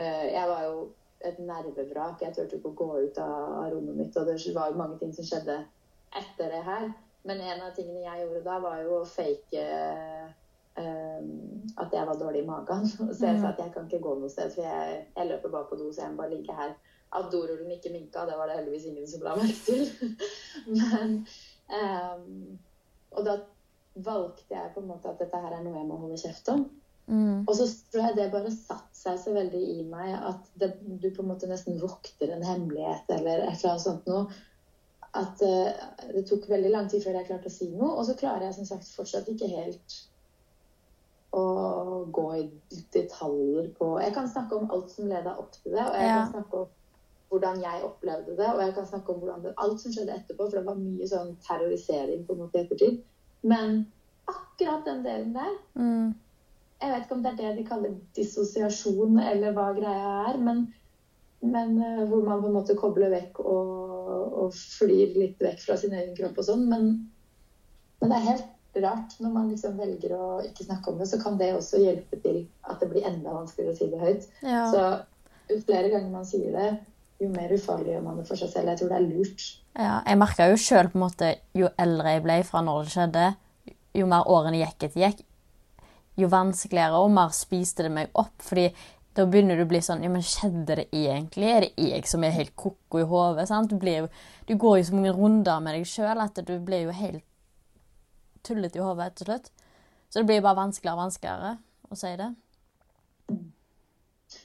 [0.00, 0.78] uh, jeg var jo
[1.24, 2.22] et nervevrak.
[2.22, 5.12] Jeg turte ikke å gå ut av rommet mitt, og det var jo mange ting
[5.16, 5.58] som skjedde
[6.14, 6.88] etter det her.
[7.24, 9.62] Men en av tingene jeg gjorde da, var jo å fake
[10.76, 11.30] um,
[11.80, 12.84] at jeg var dårlig i magen.
[13.16, 15.70] Så jeg sa at jeg kan ikke gå noe sted, for jeg, jeg løper bare
[15.70, 16.76] på do, så jeg må bare ligge her.
[17.14, 20.14] At dorullen ikke minka, det var det heldigvis ingen som la merke til.
[20.78, 21.20] Men
[21.72, 22.56] um,
[23.14, 23.38] Og da
[23.94, 26.64] valgte jeg på en måte at dette her er noe jeg må holde kjeft om.
[27.06, 27.44] Mm.
[27.44, 31.10] Og så tror jeg det bare satte seg så veldig i meg at det, du
[31.12, 34.24] på en måte nesten vokter en hemmelighet eller et eller annet sånt noe.
[35.14, 35.68] At uh,
[36.14, 37.92] det tok veldig lang tid før jeg klarte å si noe.
[37.92, 39.98] Og så klarer jeg som sagt fortsatt ikke helt
[41.34, 41.44] å
[42.14, 42.42] gå i
[42.94, 46.18] detaljer på Jeg kan snakke om alt som leda opp til det, og jeg ja.
[46.20, 46.68] kan snakke om
[47.32, 50.46] hvordan jeg opplevde det, og jeg kan snakke om hvordan det, alt som skjedde etterpå,
[50.46, 53.00] for det var mye sånn terrorisering på en måte ettertid.
[53.42, 53.80] Men
[54.30, 56.12] akkurat den delen der mm
[56.82, 60.40] jeg vet ikke om det er det de kaller dissosiasjon, eller hva greia er.
[60.42, 60.64] Men,
[61.44, 63.70] men uh, hvor man på en måte kobler vekk og,
[64.44, 66.66] og, flyr litt vekk fra sin egen kropp og sånn.
[66.70, 66.90] Men,
[68.00, 69.16] men, det er helt rart.
[69.22, 72.42] Når man liksom velger å ikke snakke om det, så kan det også hjelpe til
[72.68, 74.28] at det blir enda vanskeligere å si det høyt.
[74.42, 74.64] Ja.
[74.72, 76.70] Så jo flere ganger man sier det,
[77.22, 78.72] jo mer ufarlig gjør man det for seg selv.
[78.72, 79.46] Jeg tror det er lurt.
[79.74, 80.90] Ja, jeg merka jo sjøl
[81.54, 83.28] jo eldre jeg ble fra når det skjedde,
[83.94, 85.22] jo mer årene gikk etter gikk,
[86.20, 88.36] jo vanskeligere og mer spiste det meg opp.
[88.42, 88.68] fordi
[89.14, 91.50] da begynner du å bli sånn Ja, men skjedde det egentlig?
[91.50, 93.46] Er det jeg som er helt ko-ko i hodet?
[93.70, 93.76] Du,
[94.48, 97.22] du, går jo så mange runder med deg sjøl at du blir jo helt
[98.44, 99.52] tullete i hodet til slutt.
[100.10, 101.54] Så det blir bare vanskeligere og vanskeligere
[101.90, 102.32] å si det.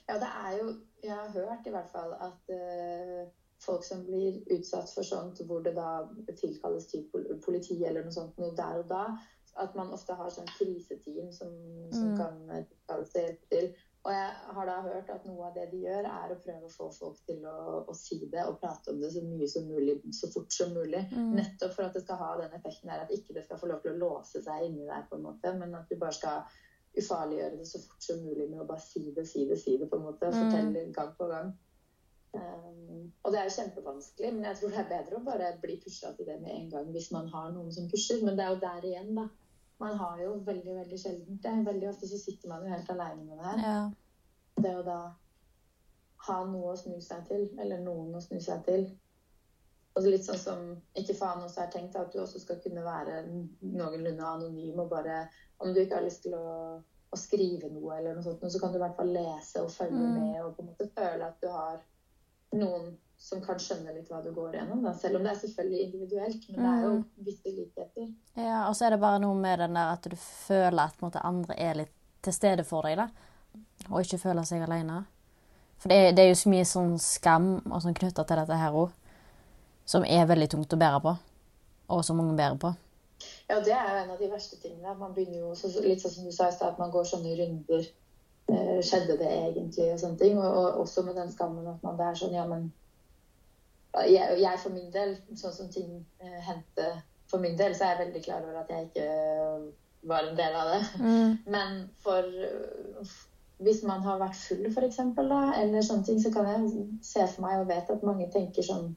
[0.07, 3.27] Ja, det er jo Jeg har hørt i hvert fall at uh,
[3.63, 6.01] folk som blir utsatt for sånt, hvor det da
[6.35, 7.05] tilkalles til
[7.45, 9.05] politi eller noe sånt noe der og da,
[9.59, 11.53] at man ofte har sånn kriseteam som,
[11.91, 12.17] som mm.
[12.19, 13.71] kan hjelpe til.
[14.07, 16.71] Og jeg har da hørt at noe av det de gjør, er å prøve å
[16.71, 19.97] få folk til å, å si det og prate om det så mye som mulig,
[20.15, 21.01] så fort som mulig.
[21.11, 21.33] Mm.
[21.35, 23.83] Nettopp for at det skal ha den effekten der at ikke det skal få lov
[23.83, 26.47] til å låse seg inni der, på en måte, men at du bare skal
[26.99, 29.89] ufarliggjøre det så fort som mulig med å bare si det, si det, si det,
[29.91, 30.31] på en måte.
[30.31, 30.39] Mm.
[30.39, 31.51] Fortelle gang på gang.
[32.29, 35.75] Um, og det er jo kjempevanskelig, men jeg tror det er bedre å bare bli
[35.83, 38.23] pusha til det med en gang hvis man har noen som pusher.
[38.23, 39.27] Men det er jo der igjen, da
[39.79, 41.55] man har jo veldig, veldig sjelden det.
[41.65, 43.61] Veldig ofte så sitter man jo helt aleine med det her.
[43.63, 43.91] Ja.
[44.59, 44.99] Det å da
[46.27, 48.89] ha noe å snu seg til, eller noen å snu seg til.
[49.95, 50.65] Og litt sånn som
[50.99, 53.21] ikke faen også er tenkt, at du også skal kunne være
[53.61, 55.27] noenlunde anonym og bare
[55.59, 56.45] Om du ikke har lyst til å
[57.09, 59.97] å skrive noe, eller noe sånt, så kan du i hvert fall lese og følge
[59.97, 60.17] Mm.
[60.19, 61.79] med og på en måte føle at du har
[62.53, 64.81] noen som kan skjønne litt hva du går gjennom.
[64.85, 64.93] Da.
[64.95, 67.05] Selv om det er selvfølgelig individuelt, men det er jo Mm.
[67.25, 68.07] visse likheter.
[68.37, 71.19] Ja, og så er det bare noe med den der at du føler at måte,
[71.23, 71.91] andre er litt
[72.23, 73.09] til stede for deg, da.
[73.91, 75.05] Og ikke føler seg alene.
[75.79, 78.71] For det det er jo så mye sånn skam og sånn knytta til dette her
[78.71, 78.91] òg,
[79.85, 81.17] som er veldig tungt å bære på.
[81.89, 82.75] Og som mange bærer på.
[83.49, 84.97] Ja, det er jo en av de verste tingene.
[84.97, 87.35] Man begynner jo, så, litt sånn som du sa i stad, at man går sånne
[87.39, 87.87] runder.
[88.49, 90.37] Eh, skjedde det egentlig, og sånne ting.
[90.37, 92.71] Og, og også med den skammen at man det er sånn, ja, men
[94.07, 96.89] jeg, jeg for min del, sånn som ting eh, hendte
[97.29, 99.67] for min del, så er jeg veldig klar over at jeg ikke eh,
[100.09, 101.09] var en del av det.
[101.55, 103.11] Men for øh,
[103.59, 107.25] hvis man har vært full, for eksempel, da, eller sånne ting, så kan jeg se
[107.27, 108.91] for meg og vet at mange tenker sånn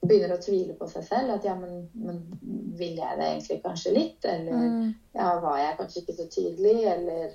[0.00, 1.34] Begynner å tvile på seg selv.
[1.34, 2.22] At ja, men, men
[2.78, 4.24] vil jeg det egentlig kanskje litt?
[4.24, 4.86] Eller Mm.
[5.12, 6.76] ja, var jeg kanskje ikke så tydelig?
[6.88, 7.34] Eller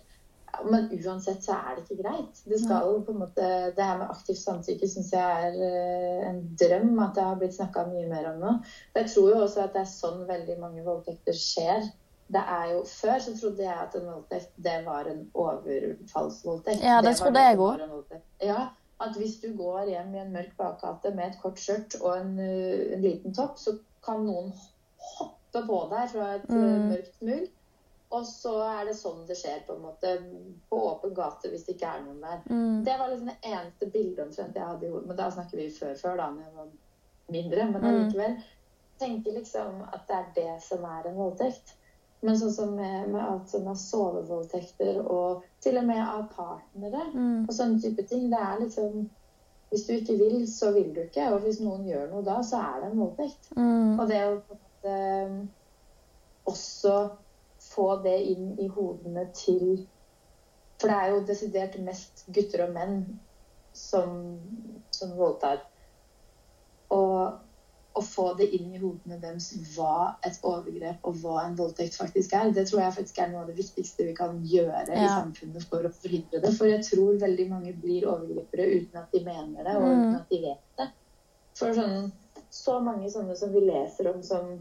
[0.64, 2.40] Men uansett så er det ikke greit.
[2.46, 7.14] Det skal måte Det her med aktivt samtykke syns jeg er øh, en drøm at
[7.18, 8.56] det har blitt snakka mye mer om nå.
[8.94, 11.92] For jeg tror jo også at det er sånn veldig mange voldtekter skjer
[12.28, 16.82] det er jo, Før så trodde jeg at en voldtekt det var en overfallsvoldtekt.
[16.82, 18.16] Ja, det var trodde jeg òg.
[18.42, 18.68] Ja,
[19.02, 22.38] At hvis du går hjem i en mørk bakgate med et kort skjørt og en,
[22.40, 23.74] uh, en liten topp, så
[24.06, 24.54] kan noen
[25.18, 26.86] hoppe på deg fra et uh, Mm.
[26.94, 27.50] mørkt mugg.
[28.16, 30.12] Og så er det sånn det skjer, på en måte.
[30.70, 32.44] På åpen gate hvis det ikke er noen der.
[32.50, 32.84] Mm.
[32.88, 35.08] Det var liksom det eneste bildet omtrent jeg hadde i hodet.
[35.10, 36.70] Men da snakker vi før, før da når jeg var
[37.36, 37.66] mindre.
[37.72, 37.90] Men Mm.
[37.90, 38.38] allikevel.
[39.00, 41.74] Tenker liksom at det er det som er en voldtekt.
[42.22, 47.02] Men sånn som med, med alt som er sovevoldtekter, og til og med av partnere
[47.14, 47.44] Mm.
[47.50, 49.10] og sånne type ting, det er liksom
[49.72, 51.34] Hvis du ikke vil, så vil du ikke.
[51.34, 53.50] Og hvis noen gjør noe da, så er det en voldtekt.
[53.58, 54.00] Mm.
[54.00, 55.48] Og det å på en måte
[56.46, 57.10] også
[57.76, 59.86] få det inn i hodene til
[60.82, 62.98] For det er jo desidert mest gutter og menn
[63.76, 64.16] som,
[64.92, 65.62] som voldtar.
[66.92, 67.42] Og
[67.96, 72.34] å få det inn i hodene deres hva et overgrep og hva en voldtekt faktisk
[72.36, 75.64] er, det tror jeg faktisk er noe av det viktigste vi kan gjøre i samfunnet
[75.72, 76.52] for å forhindre det.
[76.58, 80.02] For jeg tror veldig mange blir overgripere uten at de mener det, og Mm.
[80.02, 80.90] uten at de vet det.
[81.56, 82.12] For sånn,
[82.52, 84.58] så mange sånne som vi leser om som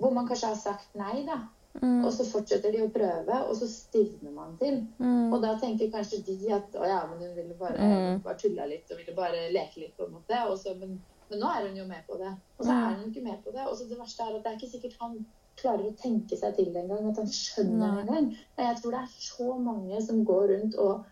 [0.00, 1.42] Hvor man kanskje har sagt nei, da.
[1.78, 2.00] Mm.
[2.04, 4.80] Og så fortsetter de å prøve, og så stivner man til.
[4.98, 5.30] Mm.
[5.32, 8.22] Og da tenker kanskje de at å ja, men hun ville bare, Mm.
[8.24, 10.40] bare tulla litt og ville bare leke litt, på en måte.
[10.58, 10.98] Så, men,
[11.30, 12.32] men nå er hun jo med på det.
[12.58, 13.68] Og så er hun ikke med på det.
[13.68, 15.14] Og så det verste er at det er ikke sikkert han
[15.60, 17.08] klarer å tenke seg til det engang.
[17.12, 18.28] At han skjønner det engang.
[18.58, 21.04] Jeg tror det er så mange som går rundt og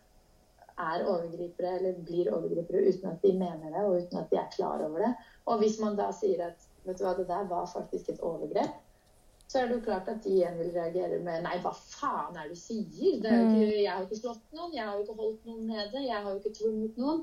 [0.79, 4.51] er overgripere eller blir overgripere uten at de mener det, og uten at de er
[4.55, 5.14] klar over det.
[5.47, 8.77] Og hvis man da sier at vet du hva, det der var faktisk et overgrep,
[9.49, 12.51] så er det jo klart at de igjen vil reagere med Nei, hva faen er
[12.51, 13.17] det du sier?
[13.23, 15.67] Det jo ikke, jeg har jo ikke slått noen, jeg har jo ikke holdt noen
[15.71, 17.23] nede, jeg har jo ikke tvunget noen.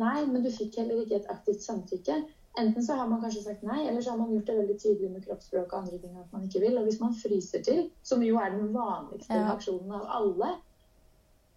[0.00, 2.16] Nei, men du fikk heller ikke et aktivt samtykke.
[2.58, 5.10] Enten så har man kanskje sagt nei, eller så har man gjort det veldig tydelig
[5.12, 6.78] med kroppsspråk og andre ting at man ikke vil.
[6.80, 9.44] Og hvis man fryser til, som jo er den vanligste Ja.
[9.46, 10.50] reaksjonen av alle,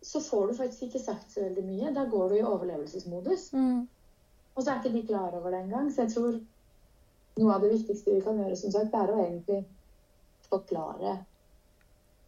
[0.04, 1.93] så får du faktisk ikke sagt så veldig mye.
[1.95, 3.54] Da går du i overlevelsesmodus.
[3.54, 3.88] Mm.
[4.56, 5.89] Og så er ikke de klar over det engang.
[5.91, 6.39] Så jeg tror
[7.38, 9.63] noe av det viktigste vi kan gjøre, som sagt, er å egentlig
[10.53, 11.17] forklare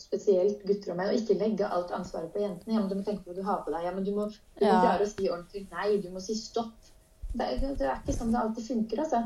[0.05, 2.73] spesielt gutter og menn, og ikke legge alt ansvaret på jentene.
[2.75, 3.85] Ja, men du må tenke på hva du har på deg.
[3.87, 4.81] Ja, men du må, du må Ja.
[4.83, 5.97] klare å si ordentlig nei.
[6.03, 6.91] Du må si stopp.
[7.35, 9.21] Det er, det er ikke sånn det alltid funker, altså.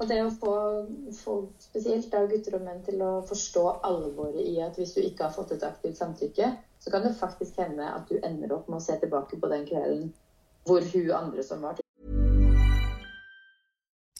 [0.00, 0.52] Og det å få,
[1.14, 5.28] få spesielt da gutter og menn til å forstå alvoret i at hvis du ikke
[5.28, 6.48] har fått et aktivt samtykke,
[6.82, 9.66] så kan det faktisk hende at du ender opp med å se tilbake på den
[9.68, 10.08] kvelden
[10.66, 11.82] hvor hun andre som var til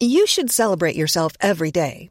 [0.00, 2.10] You should celebrate yourself every day,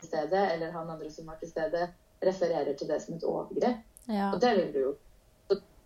[0.00, 1.88] Til stede, eller han andre som var til stede,
[2.22, 3.76] refererer til det som et overgrep.
[4.08, 4.32] Ja.
[4.32, 4.94] Og det vil du jo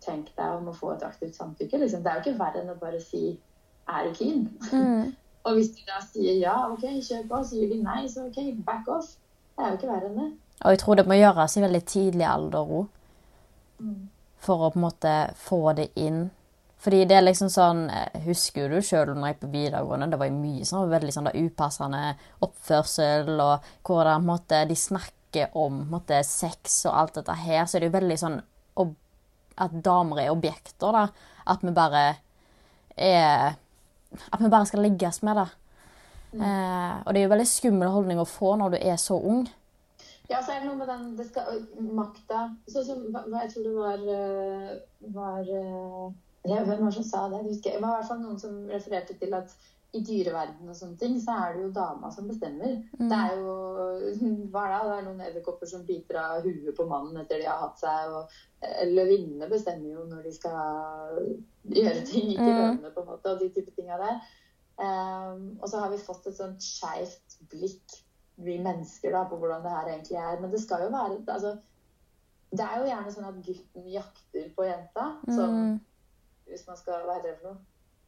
[0.03, 1.79] tenk deg om å få et aktivt samtykke.
[1.83, 2.03] Liksom.
[2.03, 3.39] Det er jo ikke verre enn å bare si
[3.87, 4.47] 'er du keen'?
[4.71, 5.15] Mm.
[5.45, 8.87] og hvis de da sier ja, OK, kjør på, sier de nei, så OK, back
[8.87, 9.15] off.
[9.55, 10.29] Det er jo ikke verre enn det.
[10.63, 12.87] Og jeg tror det må gjøres i veldig tidlig alder òg.
[13.79, 14.09] Mm.
[14.43, 16.29] For å på en måte få det inn.
[16.83, 20.09] Fordi det er liksom sånn eh, Husker du sjøl når jeg på videregående?
[20.11, 22.01] Det var mye sånn veldig sånn upassende
[22.43, 27.63] oppførsel, og hvor det, måte, de snakker om på måte, sex og alt dette her,
[27.65, 28.41] så er det jo veldig sånn
[29.55, 31.07] at damer er objekter, da.
[31.45, 32.05] At vi bare
[32.95, 33.59] er
[34.29, 35.47] At vi bare skal ligges med, da.
[36.33, 39.47] Eh, og det er jo veldig skummel holdning å få når du er så ung.
[40.29, 41.57] Ja, så er det noe med den det skal,
[41.93, 44.69] makta Sånn som hva, jeg tror det var, øh,
[45.17, 46.05] var øh,
[46.45, 47.37] eller Hvem var det som sa det?
[47.43, 49.53] Jeg husker, det var i hvert fall noen som refererte til at
[49.93, 52.79] i dyreverden og sånne ting, så er det jo dama som bestemmer.
[52.97, 53.51] Det er jo
[54.51, 54.87] hva er det?
[54.89, 58.09] Det er noen edderkopper som biter av huet på mannen etter de har hatt seg.
[58.09, 61.29] og Løvinnene bestemmer jo når de skal
[61.69, 62.57] gjøre ting, ikke Mm.
[62.57, 64.17] løvene, på en måte, og de type tinga der.
[64.81, 67.99] Um, og så har vi fått et sånt skeivt blikk,
[68.41, 70.39] vi mennesker, da, på hvordan det her egentlig er.
[70.41, 71.57] Men det skal jo være altså,
[72.51, 75.05] Det er jo gjerne sånn at gutten jakter på jenta.
[75.29, 75.79] Sånn, Mm.
[76.47, 77.61] Hvis man skal Hva heter det for noe?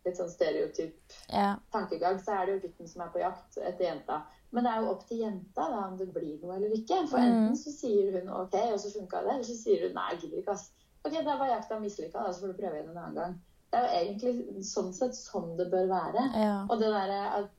[0.06, 1.56] Litt sånn stereotyp Ja.
[1.74, 4.19] tankegang, så er det jo gutten som er på jakt etter jenta.
[4.52, 7.08] Men det er jo opp til jenta da, om det blir noe eller ikke.
[7.10, 7.26] For Mm.
[7.26, 10.38] enten så sier hun OK, og så funka det, eller så sier hun nei, gidder
[10.43, 10.71] ikke, ass.
[11.06, 13.41] OK, da var jakta mislykka, da, så får du prøve igjen en annen gang.
[13.71, 16.30] Det er jo egentlig sånn sett sånn det bør være.
[16.38, 16.65] ja.
[16.69, 17.50] Og det derre at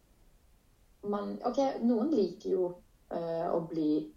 [1.03, 2.65] man OK, noen liker jo
[3.11, 4.13] eh, å bli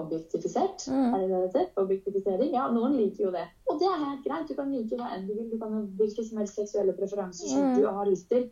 [0.00, 0.86] objektifisert.
[0.88, 1.14] Mm.
[1.14, 1.66] Er det det heter?
[1.82, 2.54] Objektifisering?
[2.54, 3.44] Ja, noen liker jo det.
[3.68, 4.48] Og det er helt greit.
[4.48, 5.50] Du kan like hva enn du vil.
[5.52, 7.76] Du kan ha hvilke som helst seksuelle preferanser som Mm.
[7.80, 8.50] du har lyst til.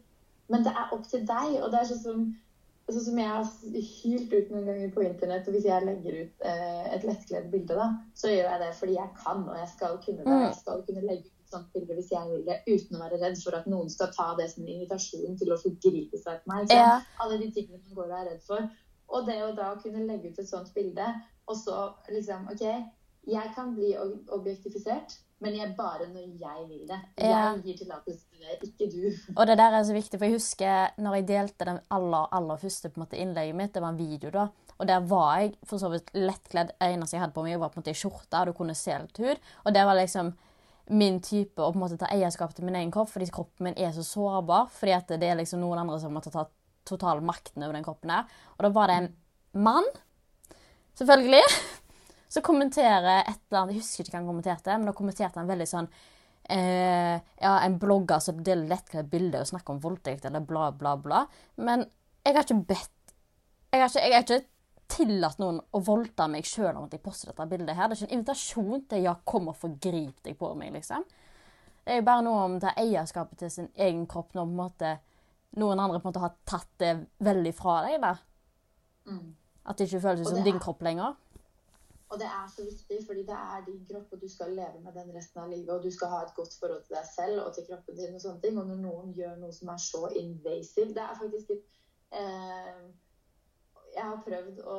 [0.50, 1.56] Men det er opp til deg.
[1.62, 2.22] Og det er sånn som,
[2.90, 3.48] sånn som jeg har
[4.04, 5.48] hylt ut noen ganger på internett.
[5.48, 8.94] Og hvis jeg legger ut eh, et lettkledd bilde, da, så gjør jeg det fordi
[8.98, 10.26] jeg kan, og jeg skal kunne det.
[10.34, 10.46] Mm.
[10.48, 13.22] Jeg skal kunne legge ut et sånt bilde hvis jeg vil det, uten å være
[13.24, 16.52] redd for at noen skal ta det som en invitasjon til å forgripe seg på
[16.52, 16.68] meg.
[16.68, 16.76] Så.
[16.76, 17.00] Ja.
[17.22, 18.68] Alle de tingene man går og er redd for.
[19.10, 21.06] Og det å da kunne legge ut et sånt bilde,
[21.50, 22.62] og så liksom OK,
[23.30, 23.90] jeg kan bli
[24.32, 26.98] objektifisert, men jeg bare når jeg vil det.
[27.16, 27.52] Ja.
[27.54, 29.04] Jeg gir tillatelse til det, ikke du.
[29.38, 32.60] Og det der er så viktig, for jeg husker når jeg delte den aller, aller
[32.60, 34.46] første på en måte, innlegget mitt, det var en video da,
[34.80, 36.72] og der var jeg for så vidt lettkledd.
[36.72, 38.76] Det eneste jeg hadde på meg, var på en måte i skjorte, og du kunne
[38.78, 39.42] se litt hud.
[39.64, 40.30] Og det var liksom
[40.96, 43.76] min type å på en måte ta eierskap til min egen kropp, fordi kroppen min
[43.76, 44.70] er så sårbar.
[44.72, 46.46] Fordi at det er liksom noen andre som måtte ta
[46.88, 48.30] total makten over den kroppen her.
[48.56, 49.10] Og da var det en
[49.66, 49.86] mann,
[50.98, 51.42] selvfølgelig,
[52.32, 55.50] som kommenterer et eller annet Jeg husker ikke hva han kommenterte, men da kommenterte han
[55.50, 55.90] veldig sånn
[56.46, 60.94] eh, Ja, en blogger som deler lettkledde bilder og snakker om voldtekt eller bla, bla,
[61.00, 61.24] bla.
[61.58, 61.88] Men
[62.24, 63.14] jeg har ikke bedt
[63.72, 64.42] Jeg har ikke, jeg har ikke
[64.90, 67.88] tillatt noen å voldta meg sjøl om at jeg poster dette bildet her.
[67.88, 71.04] Det er ikke en invitasjon til ja, kom og forgrip deg på meg, liksom.
[71.84, 74.58] Det er jo bare noe om ta eierskapet til sin egen kropp når på en
[74.58, 74.90] måte,
[75.56, 76.92] noen andre på en måte har tatt det
[77.26, 78.00] veldig fra deg.
[78.00, 78.14] da.
[79.06, 79.34] Mm.
[79.66, 81.16] At det ikke føles som din er- kropp lenger.
[82.10, 84.92] Og det er så viktig, fordi det er din kropp, og du skal leve med
[84.94, 85.68] den resten av livet.
[85.70, 88.14] Og du skal ha et godt forhold til deg selv og til kroppen din.
[88.14, 88.58] Og sånne ting.
[88.58, 91.62] Og når noen gjør noe som er så invasive Det er faktisk et
[92.12, 92.80] eh,
[93.94, 94.78] Jeg har prøvd å,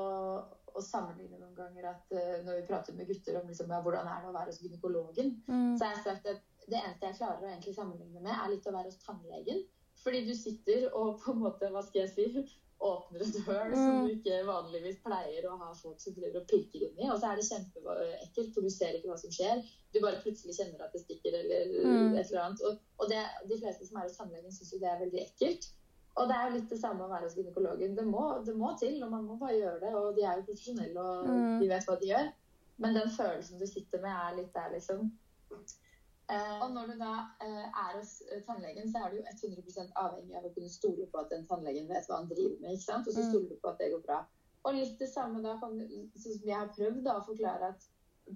[0.75, 4.07] å sammenligne noen ganger at eh, når vi prater med gutter om liksom, ja, hvordan
[4.07, 5.77] er det å være hos gynekologen, Mm.
[5.77, 8.67] så har jeg sagt at det eneste jeg klarer å egentlig sammenligne med, er litt
[8.67, 9.63] å være hos tannlegen.
[10.03, 13.97] Fordi du sitter og på en måte, hva skal jeg si, åpner et høl som
[13.99, 14.05] Mm.
[14.07, 17.09] du ikke vanligvis pleier å ha folk som driver og pirker inn i.
[17.13, 19.61] Og så er det kjempeekkelt, for du ser ikke hva som skjer.
[19.93, 22.17] Du bare plutselig kjenner at det stikker eller Mm.
[22.17, 22.61] et eller annet.
[22.65, 25.69] Og, og det, de fleste som er hos tannlegen, syns jo det er veldig ekkelt.
[26.17, 27.95] Og det er jo litt det samme å være hos gynekologen.
[27.95, 29.93] Det må, det må til, og man må bare gjøre det.
[29.95, 31.59] Og de er jo profesjonelle, og Mm.
[31.61, 32.33] de vet hva de gjør.
[32.79, 35.11] Men den følelsen du sitter med, er litt der, liksom.
[36.31, 37.13] Eh, og når du da
[37.43, 41.07] eh, er hos eh, tannlegen, så er du jo 100 avhengig av å kunne stole
[41.11, 42.77] på at den tannlegen vet hva han driver med.
[42.77, 43.07] ikke sant?
[43.09, 43.29] Og så Mm.
[43.29, 44.19] stoler du på at det går bra.
[44.63, 45.79] Og litt det samme da, kan,
[46.15, 47.87] sånn som jeg har prøvd da, å forklare at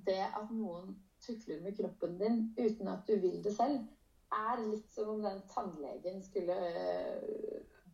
[0.10, 3.86] det at noen tukler med kroppen din uten at du vil det selv,
[4.34, 6.56] er litt som om den tannlegen skulle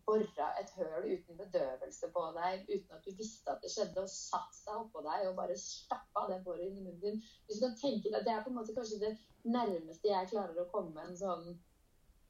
[0.06, 4.12] bora et høl uten bedøvelse på deg, uten at du visste at det skjedde, og
[4.12, 7.20] satt seg oppå deg og bare stappa det boret inn i munnen din.
[7.48, 10.62] Hvis du kan tenke deg, Det er på en måte kanskje det nærmeste jeg klarer
[10.62, 11.52] å komme en sånn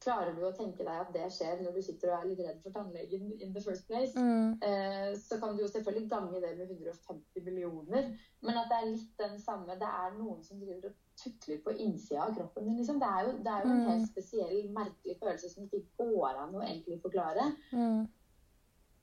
[0.01, 2.63] Klarer du å tenke deg at det skjer når du sitter og er litt redd
[2.63, 4.15] for tannlegen in the first place?
[4.17, 4.55] Mm.
[4.65, 8.07] Eh, så kan du jo selvfølgelig gange det med 150 millioner.
[8.41, 11.73] Men at det er litt den samme Det er noen som driver og tukler på
[11.77, 12.77] innsida av kroppen din.
[12.77, 12.99] Liksom.
[13.01, 13.89] Det, er jo, det er jo en Mm.
[13.91, 17.51] helt spesiell, merkelig følelse som ikke går an å egentlig forklare.
[17.71, 18.07] Mm.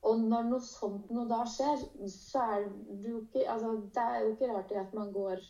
[0.09, 2.69] Og når noe sånt noe da skjer, så er
[3.03, 5.41] det jo ikke Altså, det er jo ikke rart i at man går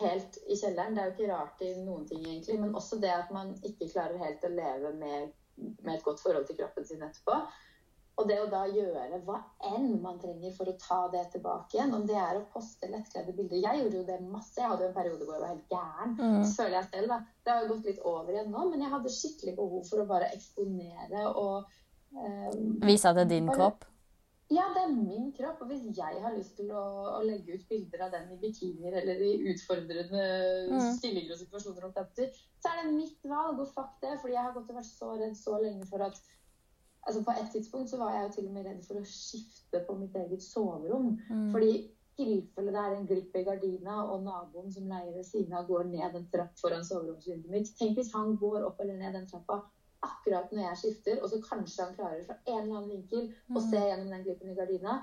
[0.00, 0.94] helt i kjelleren.
[0.94, 2.60] Det er jo ikke rart i noen ting, egentlig.
[2.60, 6.46] Men også det at man ikke klarer helt å leve med, med et godt forhold
[6.46, 7.40] til kroppen sin etterpå.
[8.18, 9.36] Og det å da gjøre hva
[9.68, 13.34] enn man trenger for å ta det tilbake igjen, om det er å poste lettkledde
[13.36, 14.56] bilder Jeg gjorde jo det masse.
[14.58, 16.16] Jeg hadde jo en periode hvor jeg var helt gæren.
[16.18, 16.40] Mm.
[16.44, 17.18] Så føler jeg selv, da.
[17.44, 20.08] Det har jo gått litt over igjen nå, men jeg hadde skikkelig behov for å
[20.10, 21.70] bare eksponere og
[22.18, 23.86] eh, Vise at det er din bare- kropp.
[24.50, 25.62] ja, det er min kropp.
[25.62, 26.82] Og hvis jeg har lyst til å,
[27.18, 30.26] å legge ut bilder av den i bikinier eller i utfordrende
[30.72, 30.90] Mm.
[30.98, 32.32] stillinger og situasjoner, er,
[32.64, 33.60] så er det mitt valg.
[33.62, 34.18] Og fuck det.
[34.20, 36.18] Fordi jeg har gått og vært så redd så lenge for at
[37.08, 39.80] altså På et tidspunkt så var jeg jo til og med redd for å skifte
[39.86, 41.14] på mitt eget soverom.
[41.30, 41.48] Mm.
[41.54, 41.72] Fordi
[42.18, 45.68] i tilfelle det er en glipp i gardina, og naboen som leier ved siden av
[45.68, 49.28] går ned en trapp foran soveromsvinduet mitt Tenk hvis han går opp eller ned den
[49.30, 49.60] trappa
[50.02, 53.62] akkurat når jeg skifter, og så kanskje han klarer fra en eller annen vinkel å
[53.62, 54.98] se gjennom den glippen i gardina,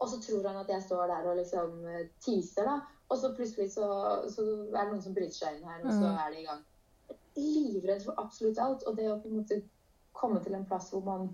[0.00, 2.80] og så tror han at jeg står der og liksom eh, teaser, da.
[3.12, 3.86] Og så plutselig så,
[4.32, 6.18] så er det noen som bryter seg inn her, og så Mm.
[6.18, 6.62] er det i gang.
[7.36, 8.84] Livredd for absolutt alt.
[8.88, 9.60] Og det å på en måte
[10.12, 11.28] komme til en plass hvor man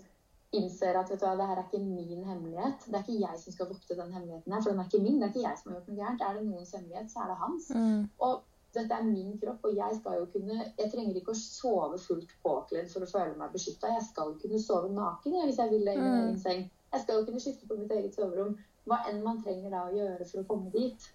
[0.52, 2.86] innser at vet du hva, det her er ikke min hemmelighet.
[2.86, 5.20] Det er ikke jeg som skal vokte den hemmeligheten her, for den er ikke min.
[5.20, 6.24] Det er ikke jeg som har gjort noe gærent.
[6.26, 7.68] Er det noens hemmelighet, så er det hans.
[7.74, 8.00] Mm.
[8.26, 8.40] Og
[8.74, 12.34] dette er min kropp, og jeg skal jo kunne Jeg trenger ikke å sove fullt
[12.42, 13.92] påkledd for å føle meg beskytta.
[13.94, 16.24] Jeg skal kunne sove naken jeg, hvis jeg vil det i min Mm.
[16.24, 16.66] egen seng.
[16.92, 18.56] Jeg skal jo kunne skifte på mitt eget soverom.
[18.86, 21.10] Hva enn man trenger da å gjøre for å komme dit,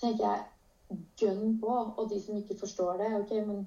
[0.00, 1.72] tenker jeg gønn på.
[1.96, 3.66] Og de som ikke forstår det, OK, men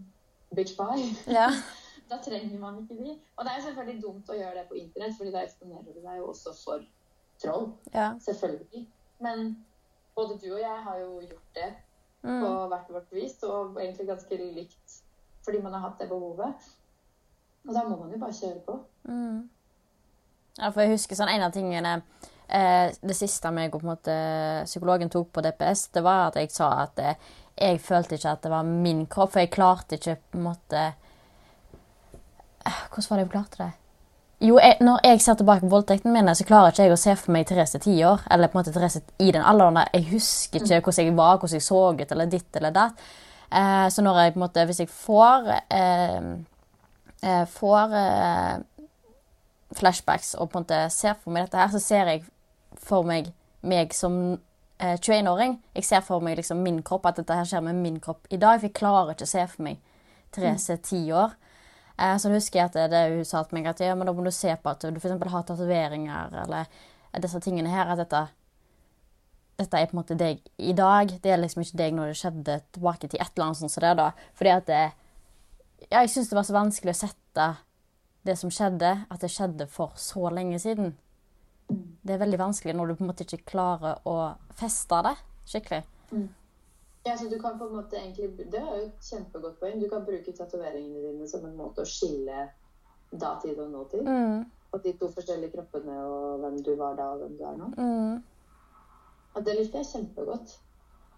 [0.53, 1.09] bitch bye.
[1.25, 1.49] Ja.
[2.09, 3.15] Da trenger man ikke de.
[3.37, 6.17] Og det er selvfølgelig dumt å gjøre det på internett, fordi da eksponerer du deg
[6.21, 6.85] jo også for
[7.41, 7.67] troll.
[7.93, 8.13] ja.
[8.23, 8.85] Selvfølgelig.
[9.19, 9.65] Men
[10.15, 11.73] både du og jeg har jo gjort det
[12.21, 12.69] på Mm.
[12.69, 14.95] hvert vårt vis, og egentlig ganske likt
[15.45, 16.53] fordi man har hatt det behovet.
[17.67, 18.79] Og da må man jo bare kjøre på.
[19.07, 19.49] Mm.
[20.57, 22.01] Ja, for jeg husker sånn en av tingene
[22.49, 24.15] eh, Det siste meg og på en måte
[24.65, 27.15] psykologen tok på DPS, det var at jeg sa at eh,
[27.57, 30.81] jeg følte ikke at det var min kropp, for jeg klarte ikke på en måte
[32.93, 33.71] Hvordan var det jeg klarte det?
[34.39, 37.15] Jo, jeg, når jeg ser tilbake på voldtekten min, så klarer ikke jeg å se
[37.17, 38.21] for meg Therese ti år.
[38.29, 39.89] Eller på en måte Therese i den alderen der.
[39.97, 43.07] Jeg husker ikke hvordan jeg var, hvordan jeg så ut, eller ditt eller datt.
[43.49, 46.25] Eh, så når jeg på en måte Hvis jeg får eh,
[47.23, 48.57] eh, Får eh,
[49.71, 52.25] flashbacks og på en måte ser for meg dette her, så ser jeg
[52.75, 53.31] for meg
[53.67, 54.37] meg som
[54.79, 55.57] eh, 21-åring.
[55.75, 58.37] Jeg ser for meg liksom min kropp, at dette her skjer med min kropp i
[58.37, 58.59] dag.
[58.59, 59.81] For jeg klarer ikke å se for meg
[60.35, 61.35] Therese ti år.
[61.97, 64.13] Eh, så husker jeg at det, det hun sa til meg, at ja, men da
[64.13, 65.15] må du se på at du f.eks.
[65.33, 66.69] har tatoveringer eller
[67.23, 67.89] disse tingene her.
[67.93, 68.23] At dette,
[69.57, 71.15] dette er på en måte deg i dag.
[71.23, 73.85] Det er liksom ikke deg når det skjedde tilbake til et eller annet sånt som
[73.87, 73.95] det.
[73.97, 74.11] da.
[74.37, 74.83] Fordi at det,
[75.87, 77.49] ja, jeg syns det var så vanskelig å sette
[78.27, 80.97] det som skjedde, at det skjedde for så lenge siden.
[81.67, 85.15] Det er veldig vanskelig når du på en måte ikke klarer å feste det
[85.47, 85.81] skikkelig.
[87.07, 89.79] Ja, så du kan på en måte egentlig, Det er jo et kjempegodt poeng.
[89.79, 92.49] Du kan bruke tatoveringene dine som en måte å skille
[93.11, 94.03] datid og nåtid.
[94.07, 97.59] Mm, Og de to forskjellige kroppene og hvem du var da og hvem du er
[97.61, 97.67] nå.
[97.77, 98.17] mm,
[99.37, 100.57] Og det likte jeg kjempegodt.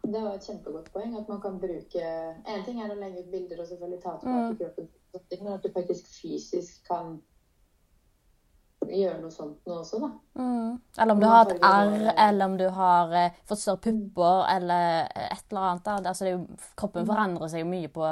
[0.03, 2.03] Det var et kjempegodt poeng at man kan bruke
[2.45, 4.57] En ting er å legge ut bilder og selvfølgelig ta tilbake Mm.
[4.59, 7.21] kroppen, men at du faktisk fysisk kan
[8.87, 10.09] gjøre noe sånt nå også, da.
[10.39, 10.79] mm.
[10.97, 14.89] Eller om du har et arr, eller om du har eh, fått større pupper, eller
[15.03, 15.85] eh, et eller annet.
[15.85, 15.99] Da.
[16.11, 16.41] Altså, det jo,
[16.79, 18.09] kroppen forandrer seg jo mye på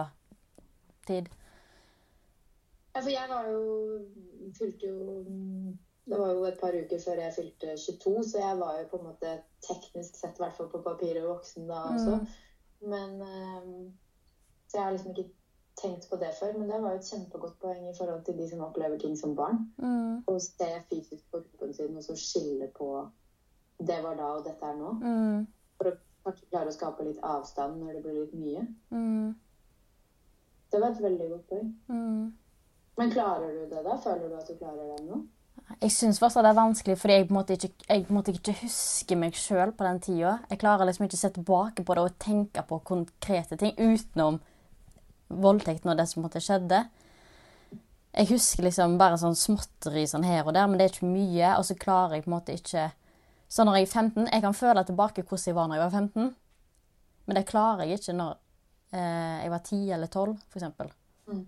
[1.07, 1.29] tid.
[2.93, 3.63] Ja, for jeg var jo
[4.57, 5.17] Fulgte jo
[6.07, 8.99] Det var jo et par uker før jeg fylte 22, så jeg var jo på
[8.99, 12.19] en måte teknisk sett, i hvert fall på papiret, voksen da også.
[12.87, 13.67] Men eh,
[14.67, 15.29] Så jeg har liksom ikke
[15.81, 18.47] tenkt på det før, men det var jo et kjempegodt poeng i forhold til de
[18.49, 19.59] som opplever ting som barn.
[19.77, 22.89] Mm, Å se fysisk på kroppen sin og så skille på
[23.79, 24.95] det var da og dette er nå.
[25.03, 28.65] mm, For å klare å skape litt avstand når det blir litt mye.
[28.89, 29.35] mm,
[30.71, 31.71] Det var et veldig godt poeng.
[31.87, 32.33] mm.
[32.97, 33.95] Men klarer du det da?
[34.01, 35.21] Føler du at du klarer det nå?
[35.81, 39.17] Jeg syns fortsatt det er vanskelig, fordi jeg på en måte ikke, måte ikke husker
[39.19, 40.39] meg sjøl på den tida.
[40.49, 44.39] Jeg klarer liksom ikke å se tilbake på det og tenke på konkrete ting utenom
[45.27, 46.85] voldtekten og det som måtte skjedde.
[48.17, 51.51] Jeg husker liksom bare sånn småtteri sånn her og der, men det er ikke mye.
[51.59, 52.89] Og så klarer jeg på en måte ikke
[53.47, 55.93] Så når jeg er 15 Jeg kan føle tilbake hvordan jeg var når jeg var
[55.99, 56.35] 15,
[57.27, 58.33] men det klarer jeg ikke når
[58.95, 60.65] eh, jeg var 10 eller 12, f.eks.
[61.27, 61.45] Mm.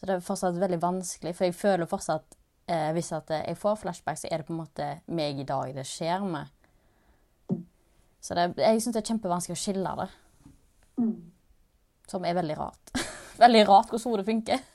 [0.00, 2.36] Så det er fortsatt veldig vanskelig, for jeg føler fortsatt
[2.72, 5.74] eh, hvis at jeg får flashback, så er det på en måte meg i dag
[5.76, 6.48] det skjer med.
[8.20, 10.08] Så det, jeg syns det er kjempevanskelig å skille det.
[12.10, 12.92] Som er veldig rart.
[13.40, 14.66] veldig rart hvordan hodet funker.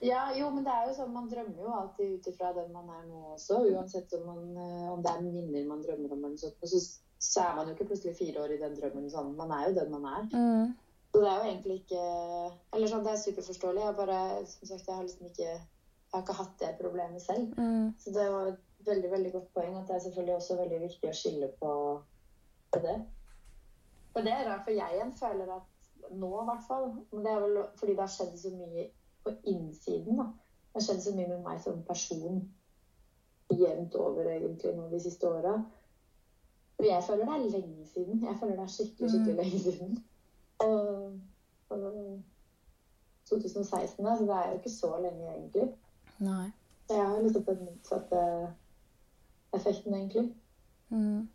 [0.00, 2.88] Ja, jo, men det er jo sånn, man drømmer jo alltid ut ifra den man
[2.88, 3.58] er nå også.
[3.68, 6.80] Uansett om, man, eh, om det er minner man drømmer om, eller sånt, så,
[7.20, 9.10] så er man jo ikke plutselig fire år i den drømmen.
[9.12, 9.34] Sånn.
[9.36, 10.24] Man er jo den man er.
[10.32, 10.72] Mm.
[11.10, 12.02] Så det er jo egentlig ikke
[12.76, 13.84] Eller sånn, det er superforståelig.
[13.84, 17.58] Jeg bare, som sagt, jeg har liksom ikke Jeg har ikke hatt det problemet selv.
[17.58, 17.90] Mm.
[18.00, 21.10] Så det var et veldig, veldig godt poeng at det er selvfølgelig også veldig viktig
[21.10, 21.72] å skille på,
[22.72, 22.96] på det.
[24.14, 25.68] Og det er rart, for jeg igjen føler at
[26.10, 28.86] nå, i hvert fall Men det er vel fordi det har skjedd så mye
[29.24, 30.30] på innsiden, da.
[30.70, 32.40] Det har skjedd så mye med meg som person
[33.50, 35.56] jevnt over egentlig nå de siste åra.
[36.76, 38.22] For jeg føler det er lenge siden.
[38.24, 39.98] Jeg føler det er skikkelig, skikkelig lenge siden.
[40.64, 41.18] Og,
[41.70, 42.20] og
[43.28, 45.66] 2016, da, så det er jo ikke så lenge egentlig.
[46.18, 46.46] Nei.
[46.86, 48.22] Så jeg har liksom den motsatte
[49.52, 50.24] effekten, egentlig.
[50.88, 51.28] Mm.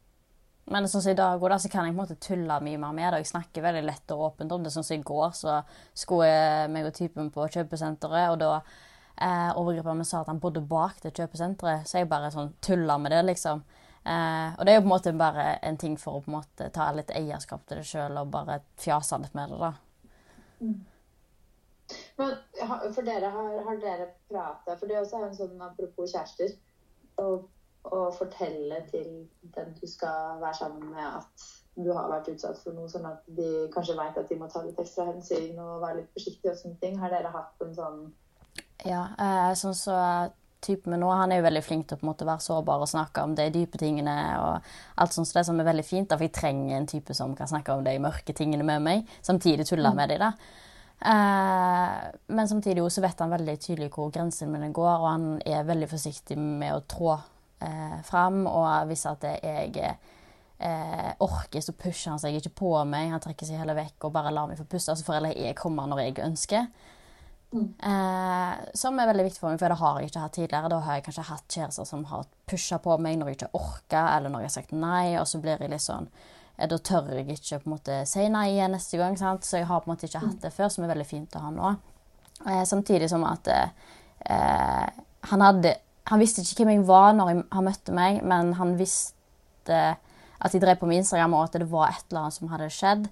[0.73, 2.93] Men sånn som i dag da, så kan jeg på en måte tulle mye mer
[2.97, 3.19] med det.
[3.19, 4.71] og Jeg snakker veldig lett og åpent om det.
[4.73, 5.59] Sånn som i går så
[5.93, 8.51] skulle jeg meg og typen på kjøpesenteret, og da
[9.21, 12.97] eh, overgriperen min sa at han bodde bak det kjøpesenteret, så jeg bare sånn tulla
[13.01, 13.61] med det, liksom.
[14.05, 16.39] Eh, og det er jo på en måte bare en ting for å på en
[16.39, 19.71] måte ta litt eierskap til det sjøl og bare fjase litt med det, da.
[22.17, 22.37] Men
[22.93, 26.55] for dere har, har dere prata For det også er jo en sånn apropos kjærester.
[27.21, 27.25] Å,
[27.93, 29.25] å fortelle til
[29.55, 33.25] den du skal være sammen med, at du har vært utsatt for noe, sånn at
[33.37, 36.61] de kanskje veit at de må ta litt ekstra hensyn og være litt forsiktige og
[36.61, 36.97] sånne ting.
[37.01, 38.01] Har dere hatt en sånn
[38.87, 39.97] Ja, eh, sånn så
[40.65, 42.81] typen min nå, han er jo veldig flink til å på en måte være sårbar
[42.81, 44.69] og snakke om de dype tingene og
[45.01, 47.35] alt sånt, så det som er veldig fint, da, for jeg trenger en type som
[47.37, 50.31] kan snakke om de mørke tingene med meg, samtidig tulle med de da.
[51.05, 51.93] Eh,
[52.33, 55.91] men samtidig så vet han veldig tydelig hvor grensene mine går, og han er veldig
[55.91, 57.17] forsiktig med å trå
[57.61, 59.75] eh, fram, og hvis at jeg
[60.59, 64.15] eh, orker, så pusher han seg ikke på meg, han trekker seg heller vekk og
[64.15, 66.69] bare lar meg få puste, Altså får heller jeg komme når jeg ønsker.
[67.55, 70.71] Eh, som er veldig viktig for meg, for det har jeg ikke hatt tidligere.
[70.71, 74.09] Da har jeg kanskje hatt kjærester som har pusha på meg når jeg ikke orker,
[74.15, 76.09] eller når jeg har sagt nei, og så blir jeg litt sånn
[76.57, 79.47] eh, Da tør jeg ikke på en måte si nei igjen neste gang, sant?
[79.47, 81.45] så jeg har på en måte ikke hatt det før, som er veldig fint å
[81.45, 81.73] ha nå.
[82.45, 85.01] Eh, samtidig som at eh,
[85.31, 85.77] han hadde
[86.11, 89.97] Han visste ikke hvem jeg var når han møtte meg, men han visste
[90.45, 92.73] at jeg drev på med Instagram, og at det var et eller annet som hadde
[92.73, 93.07] skjedd.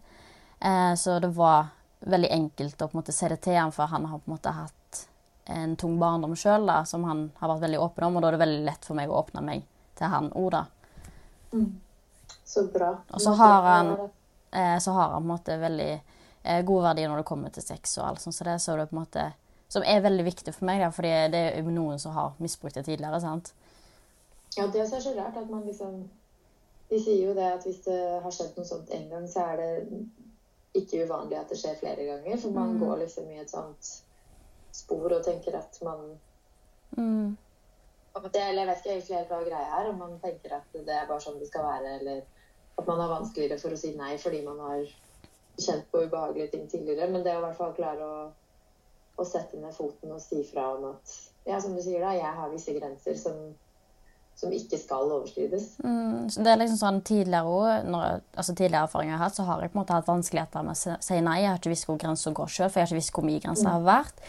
[0.59, 1.71] Eh, så det var
[2.03, 4.35] veldig enkelt å på en måte se det til ham, for han har på en
[4.35, 5.03] måte hatt
[5.53, 8.43] en tung barndom sjøl, som han har vært veldig åpen om, og da er det
[8.43, 9.65] veldig lett for meg å åpne meg
[9.99, 10.63] til han òg, da.
[12.47, 12.93] Så bra.
[13.11, 13.93] Og så har han,
[14.51, 17.65] eh, så har han på en måte veldig eh, gode verdier når det kommer til
[17.65, 19.25] sex og alt sånt, så det, så det på en måte,
[19.73, 22.85] som er veldig viktig for meg, da, fordi det er noen som har misbrukt det
[22.85, 23.53] tidligere, sant?
[24.57, 26.03] Ja, det er så rart at man liksom
[26.91, 29.61] De sier jo det at hvis det har skjedd noe sånt en gang, så er
[29.61, 29.71] det
[30.77, 32.37] ikke uvanlig at det skjer flere ganger.
[32.37, 33.89] For man går liksom i et sånt
[34.73, 36.13] spor og tenker at man
[36.97, 37.37] Mm.
[38.15, 40.73] at det, Eller jeg vet ikke egentlig helt hva greia er, om man tenker at
[40.73, 42.19] det er bare sånn det skal være, eller
[42.77, 44.83] at man har vanskeligere for å si nei fordi man har
[45.57, 47.09] kjent på ubehagelige ting tidligere.
[47.09, 48.19] Men det å i hvert fall klare å,
[49.19, 52.33] å sette ned foten og si fra om at ja, som du sier da, jeg
[52.37, 53.39] har visse grenser som,
[54.39, 55.73] som ikke skal overskrides.
[55.83, 59.61] Mm, det er liksom sånn tidligere også, altså tidligere erfaringer jeg har hatt, så har
[59.61, 61.41] jeg på en måte hatt vanskeligheter med å si nei.
[61.43, 63.43] Jeg har ikke visst hvor grensa går sjøl, for jeg har ikke visst hvor mye
[63.43, 64.23] grensa har vært.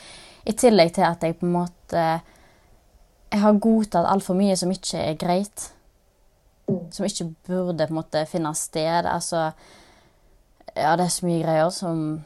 [0.45, 2.03] I tillegg til at jeg på en måte
[3.33, 5.71] Jeg har godtatt altfor mye som ikke er greit.
[6.93, 9.09] Som ikke burde på en måte finne sted.
[9.11, 9.49] Altså
[10.75, 12.25] Ja, det er så mye greier som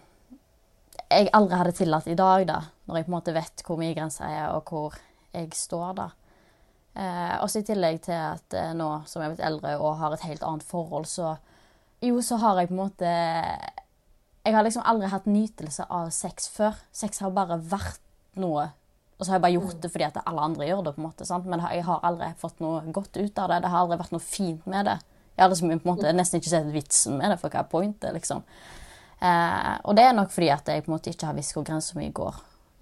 [1.08, 2.60] jeg aldri hadde tillatt i dag, da.
[2.88, 4.96] Når jeg på en måte vet hvor mye grensa er, og hvor
[5.34, 6.08] jeg står, da.
[6.98, 10.16] Eh, også i tillegg til at eh, nå som jeg er blitt eldre og har
[10.16, 11.36] et helt annet forhold, så
[12.02, 16.48] Jo, så har jeg på en måte Jeg har liksom aldri hatt nytelse av sex
[16.48, 16.76] før.
[16.94, 18.00] Sex har bare vært
[18.38, 18.68] noe.
[19.18, 20.94] Og så har jeg bare gjort det fordi at alle andre gjør det.
[20.94, 21.46] på en måte, sant?
[21.46, 23.62] Men jeg har aldri fått noe godt ut av det.
[23.62, 24.98] Det har aldri vært noe fint med det.
[25.36, 27.70] Jeg har liksom på en måte nesten ikke sett vitsen med det, for hva er
[27.70, 28.46] pointet, liksom.
[29.18, 31.66] Eh, og det er nok fordi at jeg på en måte ikke har visst hvor
[31.66, 32.36] grensa mi går.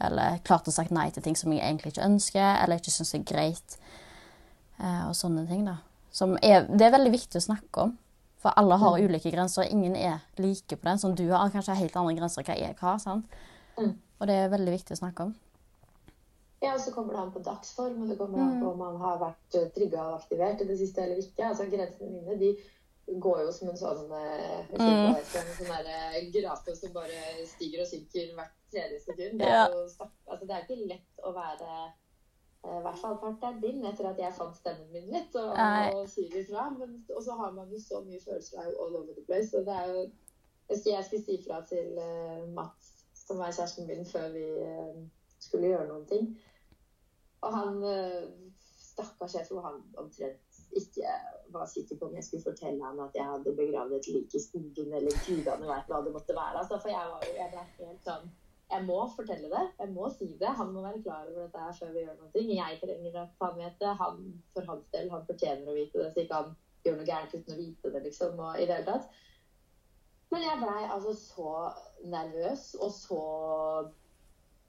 [0.07, 3.15] Eller klart å sagt nei til ting som jeg egentlig ikke ønsker, eller ikke syns
[3.17, 3.79] er greit.
[4.77, 5.79] Eh, og sånne ting, da.
[6.13, 7.97] Som er, det er veldig viktig å snakke om.
[8.45, 9.69] For alle har ulike grenser.
[9.73, 11.01] Ingen er like på den.
[11.01, 13.01] Som du har kanskje helt andre grenser enn hva jeg har.
[13.03, 13.41] sant?
[13.77, 13.97] Mm.
[14.21, 15.35] Og det er veldig viktig å snakke om.
[16.63, 18.97] Ja, og så kommer det an på dagsform, og det kommer an på om man
[19.03, 21.51] har vært uh, trigga og aktivert i det siste eller ikke.
[21.51, 22.55] Altså Grensene mine de
[23.07, 28.35] går jo som en sånn skal- en sånn der, grape som bare stiger og synker
[28.35, 29.39] hvert tredje sekund.
[29.39, 29.85] Det er, jo,
[30.27, 31.71] altså, det er ikke lett å være
[32.67, 35.53] uh, i hvert fall partneren din etter at jeg fant stemmen min litt og,
[35.95, 36.71] og sier ifra.
[36.79, 39.55] Men, og så har man jo så mye følelser av all over the place.
[39.55, 40.07] Og det er jo
[40.75, 44.99] skulle, jeg skulle si fra til uh, Mats, som er kjæresten min, før vi uh,
[45.39, 46.33] skulle gjøre noen ting.
[47.47, 48.27] Og han uh,
[48.83, 50.43] stakkars, sjef, han omtrent
[50.77, 51.13] ikke
[51.61, 54.43] var sikker på om jeg skulle fortelle han at jeg hadde begravd et lik i
[54.43, 56.63] skogen, eller gudene veit hva det måtte være.
[56.63, 58.35] Altså, for jeg var jeg ble helt sånn
[58.67, 59.65] Jeg må fortelle det.
[59.79, 60.49] Jeg må si det.
[60.59, 62.41] Han må være klar over dette her før vi gjør noe.
[62.51, 63.93] Jeg trenger at han vet det.
[64.01, 64.25] Han,
[64.57, 67.55] for hans del, han fortjener å vite det, så ikke han gjør noe gærent uten
[67.55, 68.43] å vite det, liksom.
[68.43, 69.23] Og i det hele tatt.
[70.35, 71.53] Men jeg blei altså så
[72.11, 73.23] nervøs og så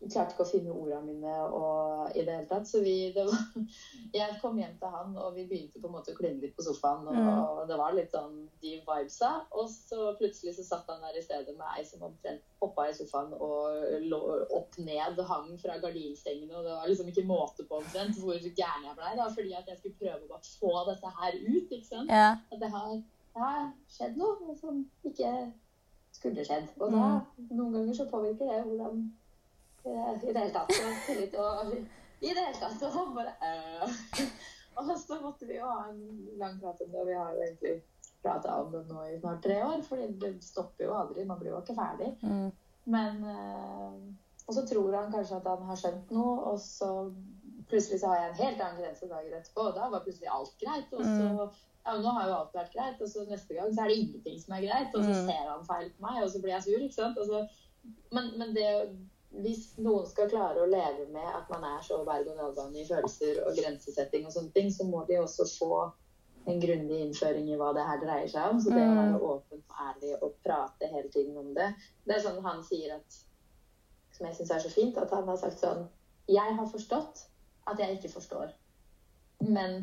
[0.05, 2.67] klarte ikke å finne ordene mine og i det hele tatt.
[2.69, 3.31] Så vi, var,
[4.19, 6.65] jeg kom hjem til han, og vi begynte på en måte å kline litt på
[6.65, 7.07] sofaen.
[7.09, 7.29] Og, mm.
[7.33, 9.31] og, det var litt sånn de vibesa.
[9.57, 12.95] Og så plutselig så satt han der i stedet med ei som omtrent hoppa i
[12.97, 14.21] sofaen og lå
[14.57, 16.53] opp ned, hang fra gardinstengene.
[16.53, 19.69] Og det var liksom ikke måte på omtrent hvor gæren jeg blei, var fordi at
[19.73, 21.69] jeg skulle prøve å bare få dette her ut.
[21.69, 22.13] ikke sant?
[22.13, 22.33] Ja.
[22.53, 22.97] At det har,
[23.33, 25.31] det har skjedd noe som ikke
[26.17, 26.69] skulle skjedd.
[26.81, 27.55] Og da, mm.
[27.55, 29.07] noen ganger så påvirker det hvordan
[29.86, 30.73] i det hele tatt.
[31.05, 32.84] Tillit og I det hele tatt.
[32.89, 34.23] Og bare øh.
[34.78, 36.01] Og så måtte vi jo ha en
[36.38, 37.71] lang prat om det, og vi har jo egentlig
[38.21, 39.82] prata om det nå i snart tre år.
[39.88, 41.25] fordi det stopper jo aldri.
[41.25, 42.11] Man blir jo ikke ferdig.
[42.21, 42.51] Mm.
[42.86, 43.95] Men øh,
[44.47, 46.91] Og så tror han kanskje at han har skjønt noe, og så
[47.67, 50.53] plutselig så har jeg en helt annen grense dagen etterpå, og da var plutselig alt
[50.61, 50.93] greit.
[50.93, 51.57] Og så mm.
[51.88, 54.38] ja, nå har jo alt vært greit, og så neste gang så er det ingenting
[54.43, 55.28] som er greit, og så mm.
[55.28, 57.19] ser han feil på meg, og så blir jeg sur, ikke sant.
[57.28, 57.41] Så,
[58.15, 58.69] men, men det
[59.43, 63.57] hvis noen skal klare å leve med at man er så berg-og-dal-bane i følelser og
[63.57, 65.71] grensesetting og sånne ting, så må de også få
[66.47, 68.61] en grundig innføring i hva det her dreier seg om.
[68.63, 69.25] Så det å være mm.
[69.29, 71.73] åpen og ærlig og prate hele tiden om det
[72.07, 73.17] Det er sånn han sier at
[74.15, 75.83] Som jeg syns er så fint, at han har sagt sånn
[76.31, 77.27] Jeg har forstått
[77.67, 78.53] at jeg ikke forstår.
[79.43, 79.81] Men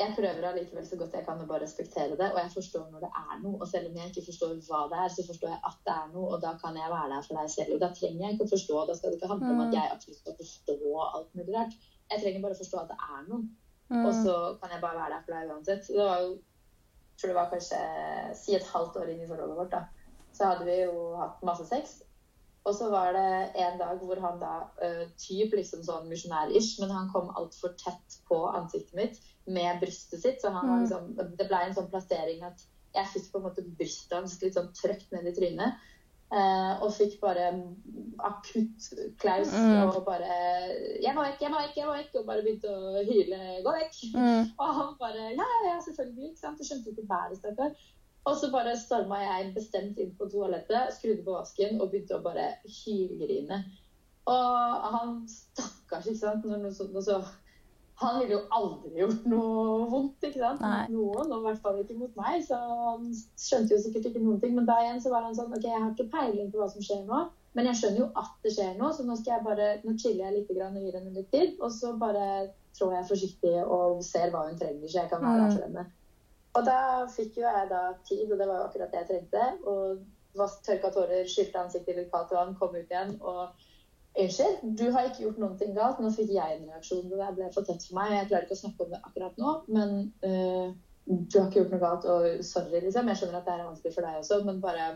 [0.00, 2.28] jeg prøver allikevel så godt jeg kan å bare respektere det.
[2.32, 3.56] Og jeg forstår når det er noe.
[3.60, 6.12] Og selv om jeg ikke forstår hva det er, så forstår jeg at det er
[6.14, 6.26] noe.
[6.34, 7.72] Og da kan jeg være der for deg selv.
[7.76, 8.84] Og da trenger jeg ikke å forstå.
[8.88, 10.76] Da skal det ikke handle om at jeg absolutt skal forstå
[11.06, 11.74] alt mulig rart.
[12.10, 13.42] Jeg trenger bare å forstå at det er noe.
[13.90, 14.04] Mm.
[14.04, 15.90] Og så kan jeg bare være der for deg uansett.
[15.90, 17.78] Det var jo jeg tror det var kanskje
[18.40, 19.80] si et halvt år inn i forholdet vårt, da.
[20.32, 21.98] Så hadde vi jo hatt masse sex.
[22.64, 26.94] Og så var det en dag hvor han da uh, typ liksom sånn misjonær-ish, men
[26.96, 30.42] han kom altfor tett på ansiktet mitt med brystet sitt.
[30.42, 30.82] Så han var mm.
[30.84, 32.66] liksom, det ble en sånn plassering at
[32.96, 35.86] jeg fikk på en måte brystet hans litt sånn trøkt ned i trynet.
[36.30, 37.48] Uh, og fikk bare
[38.22, 38.84] akutt
[39.18, 39.88] klaus mm.
[39.88, 40.28] og bare
[41.02, 43.72] 'Jeg må vekk, jeg må vekk!' jeg må vekk, Og bare begynte å hyle 'gå
[43.78, 44.02] vekk'.
[44.14, 44.52] Mm.
[44.62, 46.28] Og han bare 'ja, ja, selvfølgelig'.
[46.30, 46.60] ikke sant?
[46.60, 47.74] Du skjønte ikke bæret, stakkar.
[48.30, 52.22] Og så bare storma jeg bestemt inn på toalettet, skrudde på vasken og begynte å
[52.22, 53.64] bare hylgrine.
[54.30, 56.44] Og han stakkars, ikke sant.
[56.46, 57.18] Når noe sånt, noe så
[58.00, 60.62] han ville jo aldri gjort noe vondt ikke sant?
[60.64, 60.86] Nei.
[60.94, 62.38] noen, og i hvert fall ikke mot meg.
[62.46, 64.54] Så han skjønte jo sikkert ikke noen ting.
[64.56, 66.86] Men da igjen så var han sånn OK, jeg har ikke peiling på hva som
[66.86, 67.20] skjer nå,
[67.58, 70.26] men jeg skjønner jo at det skjer noe, så nå skal jeg bare, nå chiller
[70.26, 71.56] jeg litt grann og gir henne litt tid.
[71.60, 72.26] Og så bare
[72.78, 75.88] trår jeg forsiktig og ser hva hun trenger, så jeg kan være der for henne.
[76.58, 76.78] Og da
[77.10, 79.44] fikk jo jeg da tid, og det var jo akkurat det jeg trengte.
[79.70, 83.68] Og tørka tårer, skylte ansiktet i litt kaldt vann, kom ut igjen og
[84.18, 86.00] Unnskyld, du har ikke gjort noe galt.
[86.02, 87.06] Nå fikk jeg en reaksjon.
[87.10, 88.16] Det ble for tett for meg.
[88.16, 89.94] Jeg klarer ikke å snakke om det akkurat nå, men
[90.26, 90.72] uh,
[91.06, 92.08] du har ikke gjort noe galt.
[92.10, 93.10] Og sorry, liksom.
[93.12, 94.90] Jeg skjønner at det er vanskelig for deg også, men bare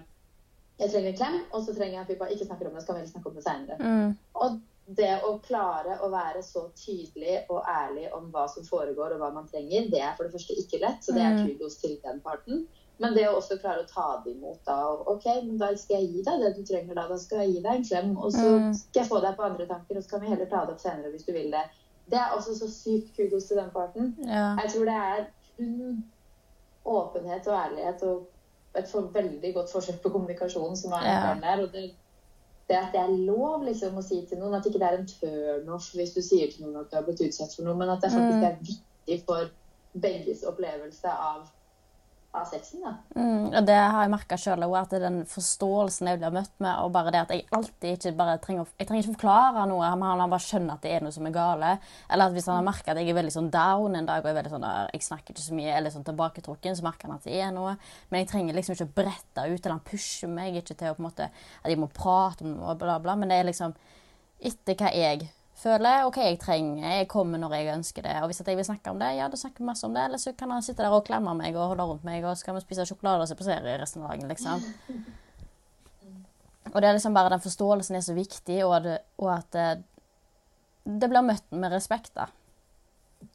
[0.74, 2.80] Jeg trenger en klem, og så trenger jeg at vi bare ikke snakker om det,
[2.82, 3.76] så kan vi snakke om det seinere.
[3.78, 4.14] Mm.
[4.42, 4.56] Og
[4.98, 9.30] det å klare å være så tydelig og ærlig om hva som foregår og hva
[9.36, 11.44] man trenger, det er for det første ikke lett, så det er mm.
[11.46, 12.66] kudos til den parten.
[13.02, 15.98] Men det å også klare å ta det imot da og OK, men da skal
[15.98, 17.08] jeg gi deg det du trenger da.
[17.10, 18.68] Da skal jeg gi deg en klem, og så mm.
[18.78, 20.84] skal jeg få deg på andre tanker, og så kan vi heller ta det opp
[20.84, 21.64] senere hvis du vil det.
[22.12, 24.14] Det er også så sykt kudos til den parten.
[24.28, 24.52] Ja.
[24.62, 25.26] Jeg tror det er
[25.56, 26.04] kun
[26.84, 31.34] åpenhet og ærlighet og et for veldig godt forsøk på kommunikasjon som er ja.
[31.42, 31.62] der.
[31.64, 31.90] og det
[32.68, 35.08] det at det er lov liksom, å si til noen at ikke det er en
[35.08, 38.00] turnoff hvis du sier til noen at du har blitt utsatt for noe, men at
[38.00, 38.46] det faktisk mm.
[38.48, 39.50] er viktig for
[40.00, 41.44] begges opplevelse av
[42.34, 42.82] av sexen.
[42.82, 42.92] da.
[43.14, 46.72] Mm, og det har jeg merka sjøl òg, at den forståelsen jeg blir møtt med,
[46.82, 50.02] og bare det at jeg alltid ikke bare trenger Jeg trenger ikke forklare noe, han
[50.02, 51.74] bare skjønner at det er noe som er gale.
[52.10, 54.38] Eller at hvis han har merka at jeg er veldig sånn down en dag og
[54.40, 57.38] veldig sånn, jeg snakker ikke så mye, eller sånn tilbaketrukken, så merker han at det
[57.38, 57.76] er noe.
[58.10, 60.98] Men jeg trenger liksom ikke å brette ut, eller han pusher meg ikke til å
[60.98, 61.30] på en måte,
[61.62, 63.16] at jeg må prate om noe, bla, bla.
[63.18, 63.76] Men det er liksom
[64.44, 65.28] etter hva jeg
[65.64, 68.14] føler OK, jeg trenger Jeg kommer når jeg ønsker det.
[68.22, 70.04] Og hvis jeg vil snakke om det, ja, da snakker vi masse om det.
[70.04, 72.48] Eller så kan han sitte der og klemme meg og holde rundt meg, og så
[72.48, 74.64] kan vi spise sjokolade og se på serie resten av dagen, liksom.
[76.74, 79.66] Og det er liksom bare den forståelsen er så viktig, og, det, og at det,
[80.84, 82.26] det, blir møtt med respekt, da.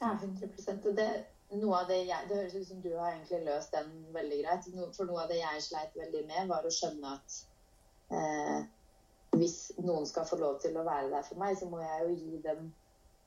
[0.01, 1.07] Ja, 100 og det,
[1.55, 4.67] noe av det, jeg, det høres ut som du har egentlig løst den veldig greit.
[4.97, 7.39] For noe av det jeg sleit veldig med, var å skjønne at
[8.11, 8.59] eh,
[9.37, 12.13] hvis noen skal få lov til å være der for meg, så må jeg jo
[12.17, 12.67] gi dem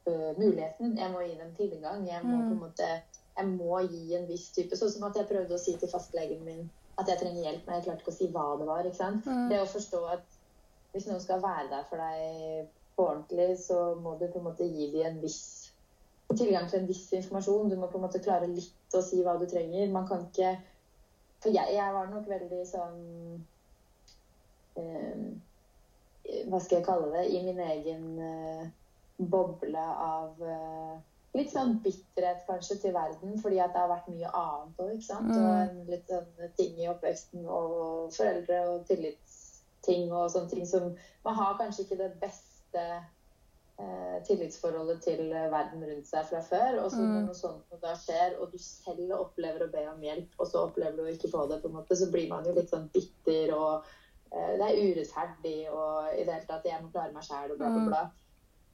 [0.09, 0.97] uh, muligheten.
[0.99, 2.07] Jeg må gi dem tilgang.
[2.09, 2.93] Jeg må på en måte
[3.33, 6.43] jeg må gi en viss type Sånn som at jeg prøvde å si til fastlegen
[6.45, 6.67] min
[7.01, 8.87] at jeg trenger hjelp, men jeg klarte ikke å si hva det var.
[8.87, 9.07] ikke?
[9.25, 9.47] Mm.
[9.49, 10.35] Det å forstå at
[10.93, 14.67] hvis noen skal være der for deg på ordentlig, så må du på en måte
[14.69, 15.41] gi dem en viss
[16.37, 17.71] tilgang til en viss informasjon.
[17.73, 19.89] Du må på en måte klare litt å si hva du trenger.
[19.93, 20.59] Man kan ikke
[21.43, 22.99] For jeg, jeg var nok veldig sånn
[24.79, 25.25] eh,
[26.49, 27.27] Hva skal jeg kalle det?
[27.33, 28.69] I min egen uh,
[29.33, 31.01] boble av uh,
[31.37, 34.99] litt sånn bitterhet kanskje til verden, fordi at det har vært mye annet òg.
[35.01, 35.33] Mm.
[35.39, 40.93] Og en litt sånn ting i oppveksten og foreldre og tillitsting og sånne ting som
[41.23, 46.81] Man har kanskje ikke det beste eh, tillitsforholdet til verden rundt seg fra før.
[46.83, 47.13] Og så mm.
[47.15, 50.67] når noe sånt da skjer, og du selv opplever å be om hjelp, og så
[50.67, 52.91] opplever du å ikke få det, på en måte, så blir man jo litt sånn
[52.93, 53.99] bitter og eh,
[54.33, 57.71] det er urettferdig og i det hele tatt Jeg må klare meg sjæl og bla,
[57.75, 58.03] bla, bla.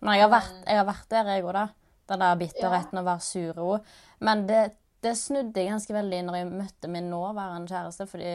[0.06, 1.64] Nei, jeg har vært, jeg har vært der, jeg òg, da.
[2.08, 3.02] Den der bitterheten ja.
[3.02, 3.92] å være sur òg.
[4.24, 4.62] Men det,
[5.04, 8.06] det, snudde jeg ganske veldig når jeg møtte min nåværende kjæreste.
[8.08, 8.30] fordi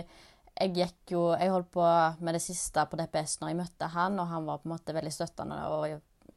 [0.53, 1.85] jeg gikk jo Jeg holdt på
[2.19, 4.93] med det siste på DPS når jeg møtte han, og han var på en måte
[4.93, 5.87] veldig støttende og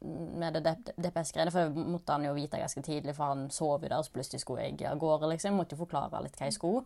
[0.07, 1.53] med det DPS-greiene.
[1.53, 4.14] For det måtte han jo vite ganske tidlig, for han sov jo der, og så
[4.14, 5.32] plutselig skulle jeg av gårde.
[5.32, 5.51] liksom.
[5.51, 6.84] Jeg måtte jo forklare litt hva jeg skulle.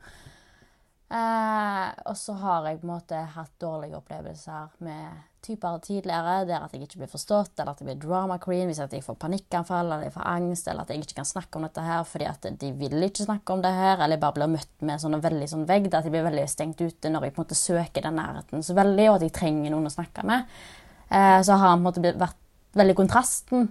[1.10, 6.62] Eh, og så har jeg på en måte hatt dårlige opplevelser med typer tidligere der
[6.62, 9.88] at jeg ikke blir forstått, eller at jeg blir drama queen hvis jeg får panikkanfall
[9.88, 12.46] eller jeg får angst, eller at jeg ikke kan snakke om dette her fordi at
[12.60, 15.48] de vil ikke snakke om det her, eller jeg bare blir møtt med sånn veldig
[15.50, 18.18] sånn vegg, at jeg blir veldig stengt ute når jeg på en måte søker den
[18.20, 20.60] nærheten så veldig, og at jeg trenger noen å snakke med.
[21.08, 22.38] Eh, så har han på en måte vært
[22.78, 23.70] veldig kontrasten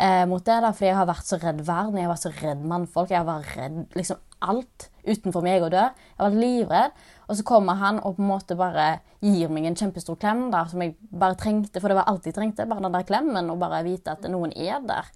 [0.00, 2.32] eh, mot det, da, fordi jeg har vært så redd verden, jeg har vært så
[2.40, 5.84] redd mannfolk, jeg har vært redd liksom alt utenfor meg å dø.
[5.84, 7.00] Jeg har vært livredd.
[7.28, 8.88] Og så kommer han og på en måte bare
[9.22, 12.36] gir meg en kjempestor klem da, som jeg bare trengte, for det var alt jeg
[12.36, 12.68] trengte.
[12.70, 15.12] Bare den der klemmen, og bare vite at noen er der.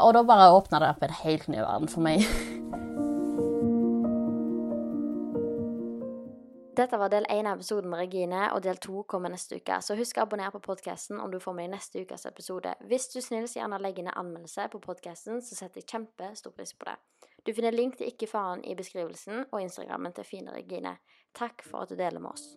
[0.00, 2.24] Og da bare åpna det opp en helt ny verden for meg.
[6.74, 9.76] Dette var del én av episoden med Regine, og del to kommer neste uke.
[9.78, 12.72] Så husk å abonnere på podkasten om du får med i neste ukas episode.
[12.90, 16.88] Hvis du snills gjerne legger ned anmeldelse på podkasten, så setter jeg kjempestor pris på
[16.88, 16.96] det.
[17.46, 20.96] Du finner link til Ikke faren i beskrivelsen og Instagrammen til Fine Regine.
[21.38, 22.56] Takk for at du deler med oss.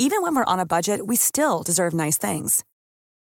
[0.00, 2.64] Even when we're on a budget, we still deserve nice things.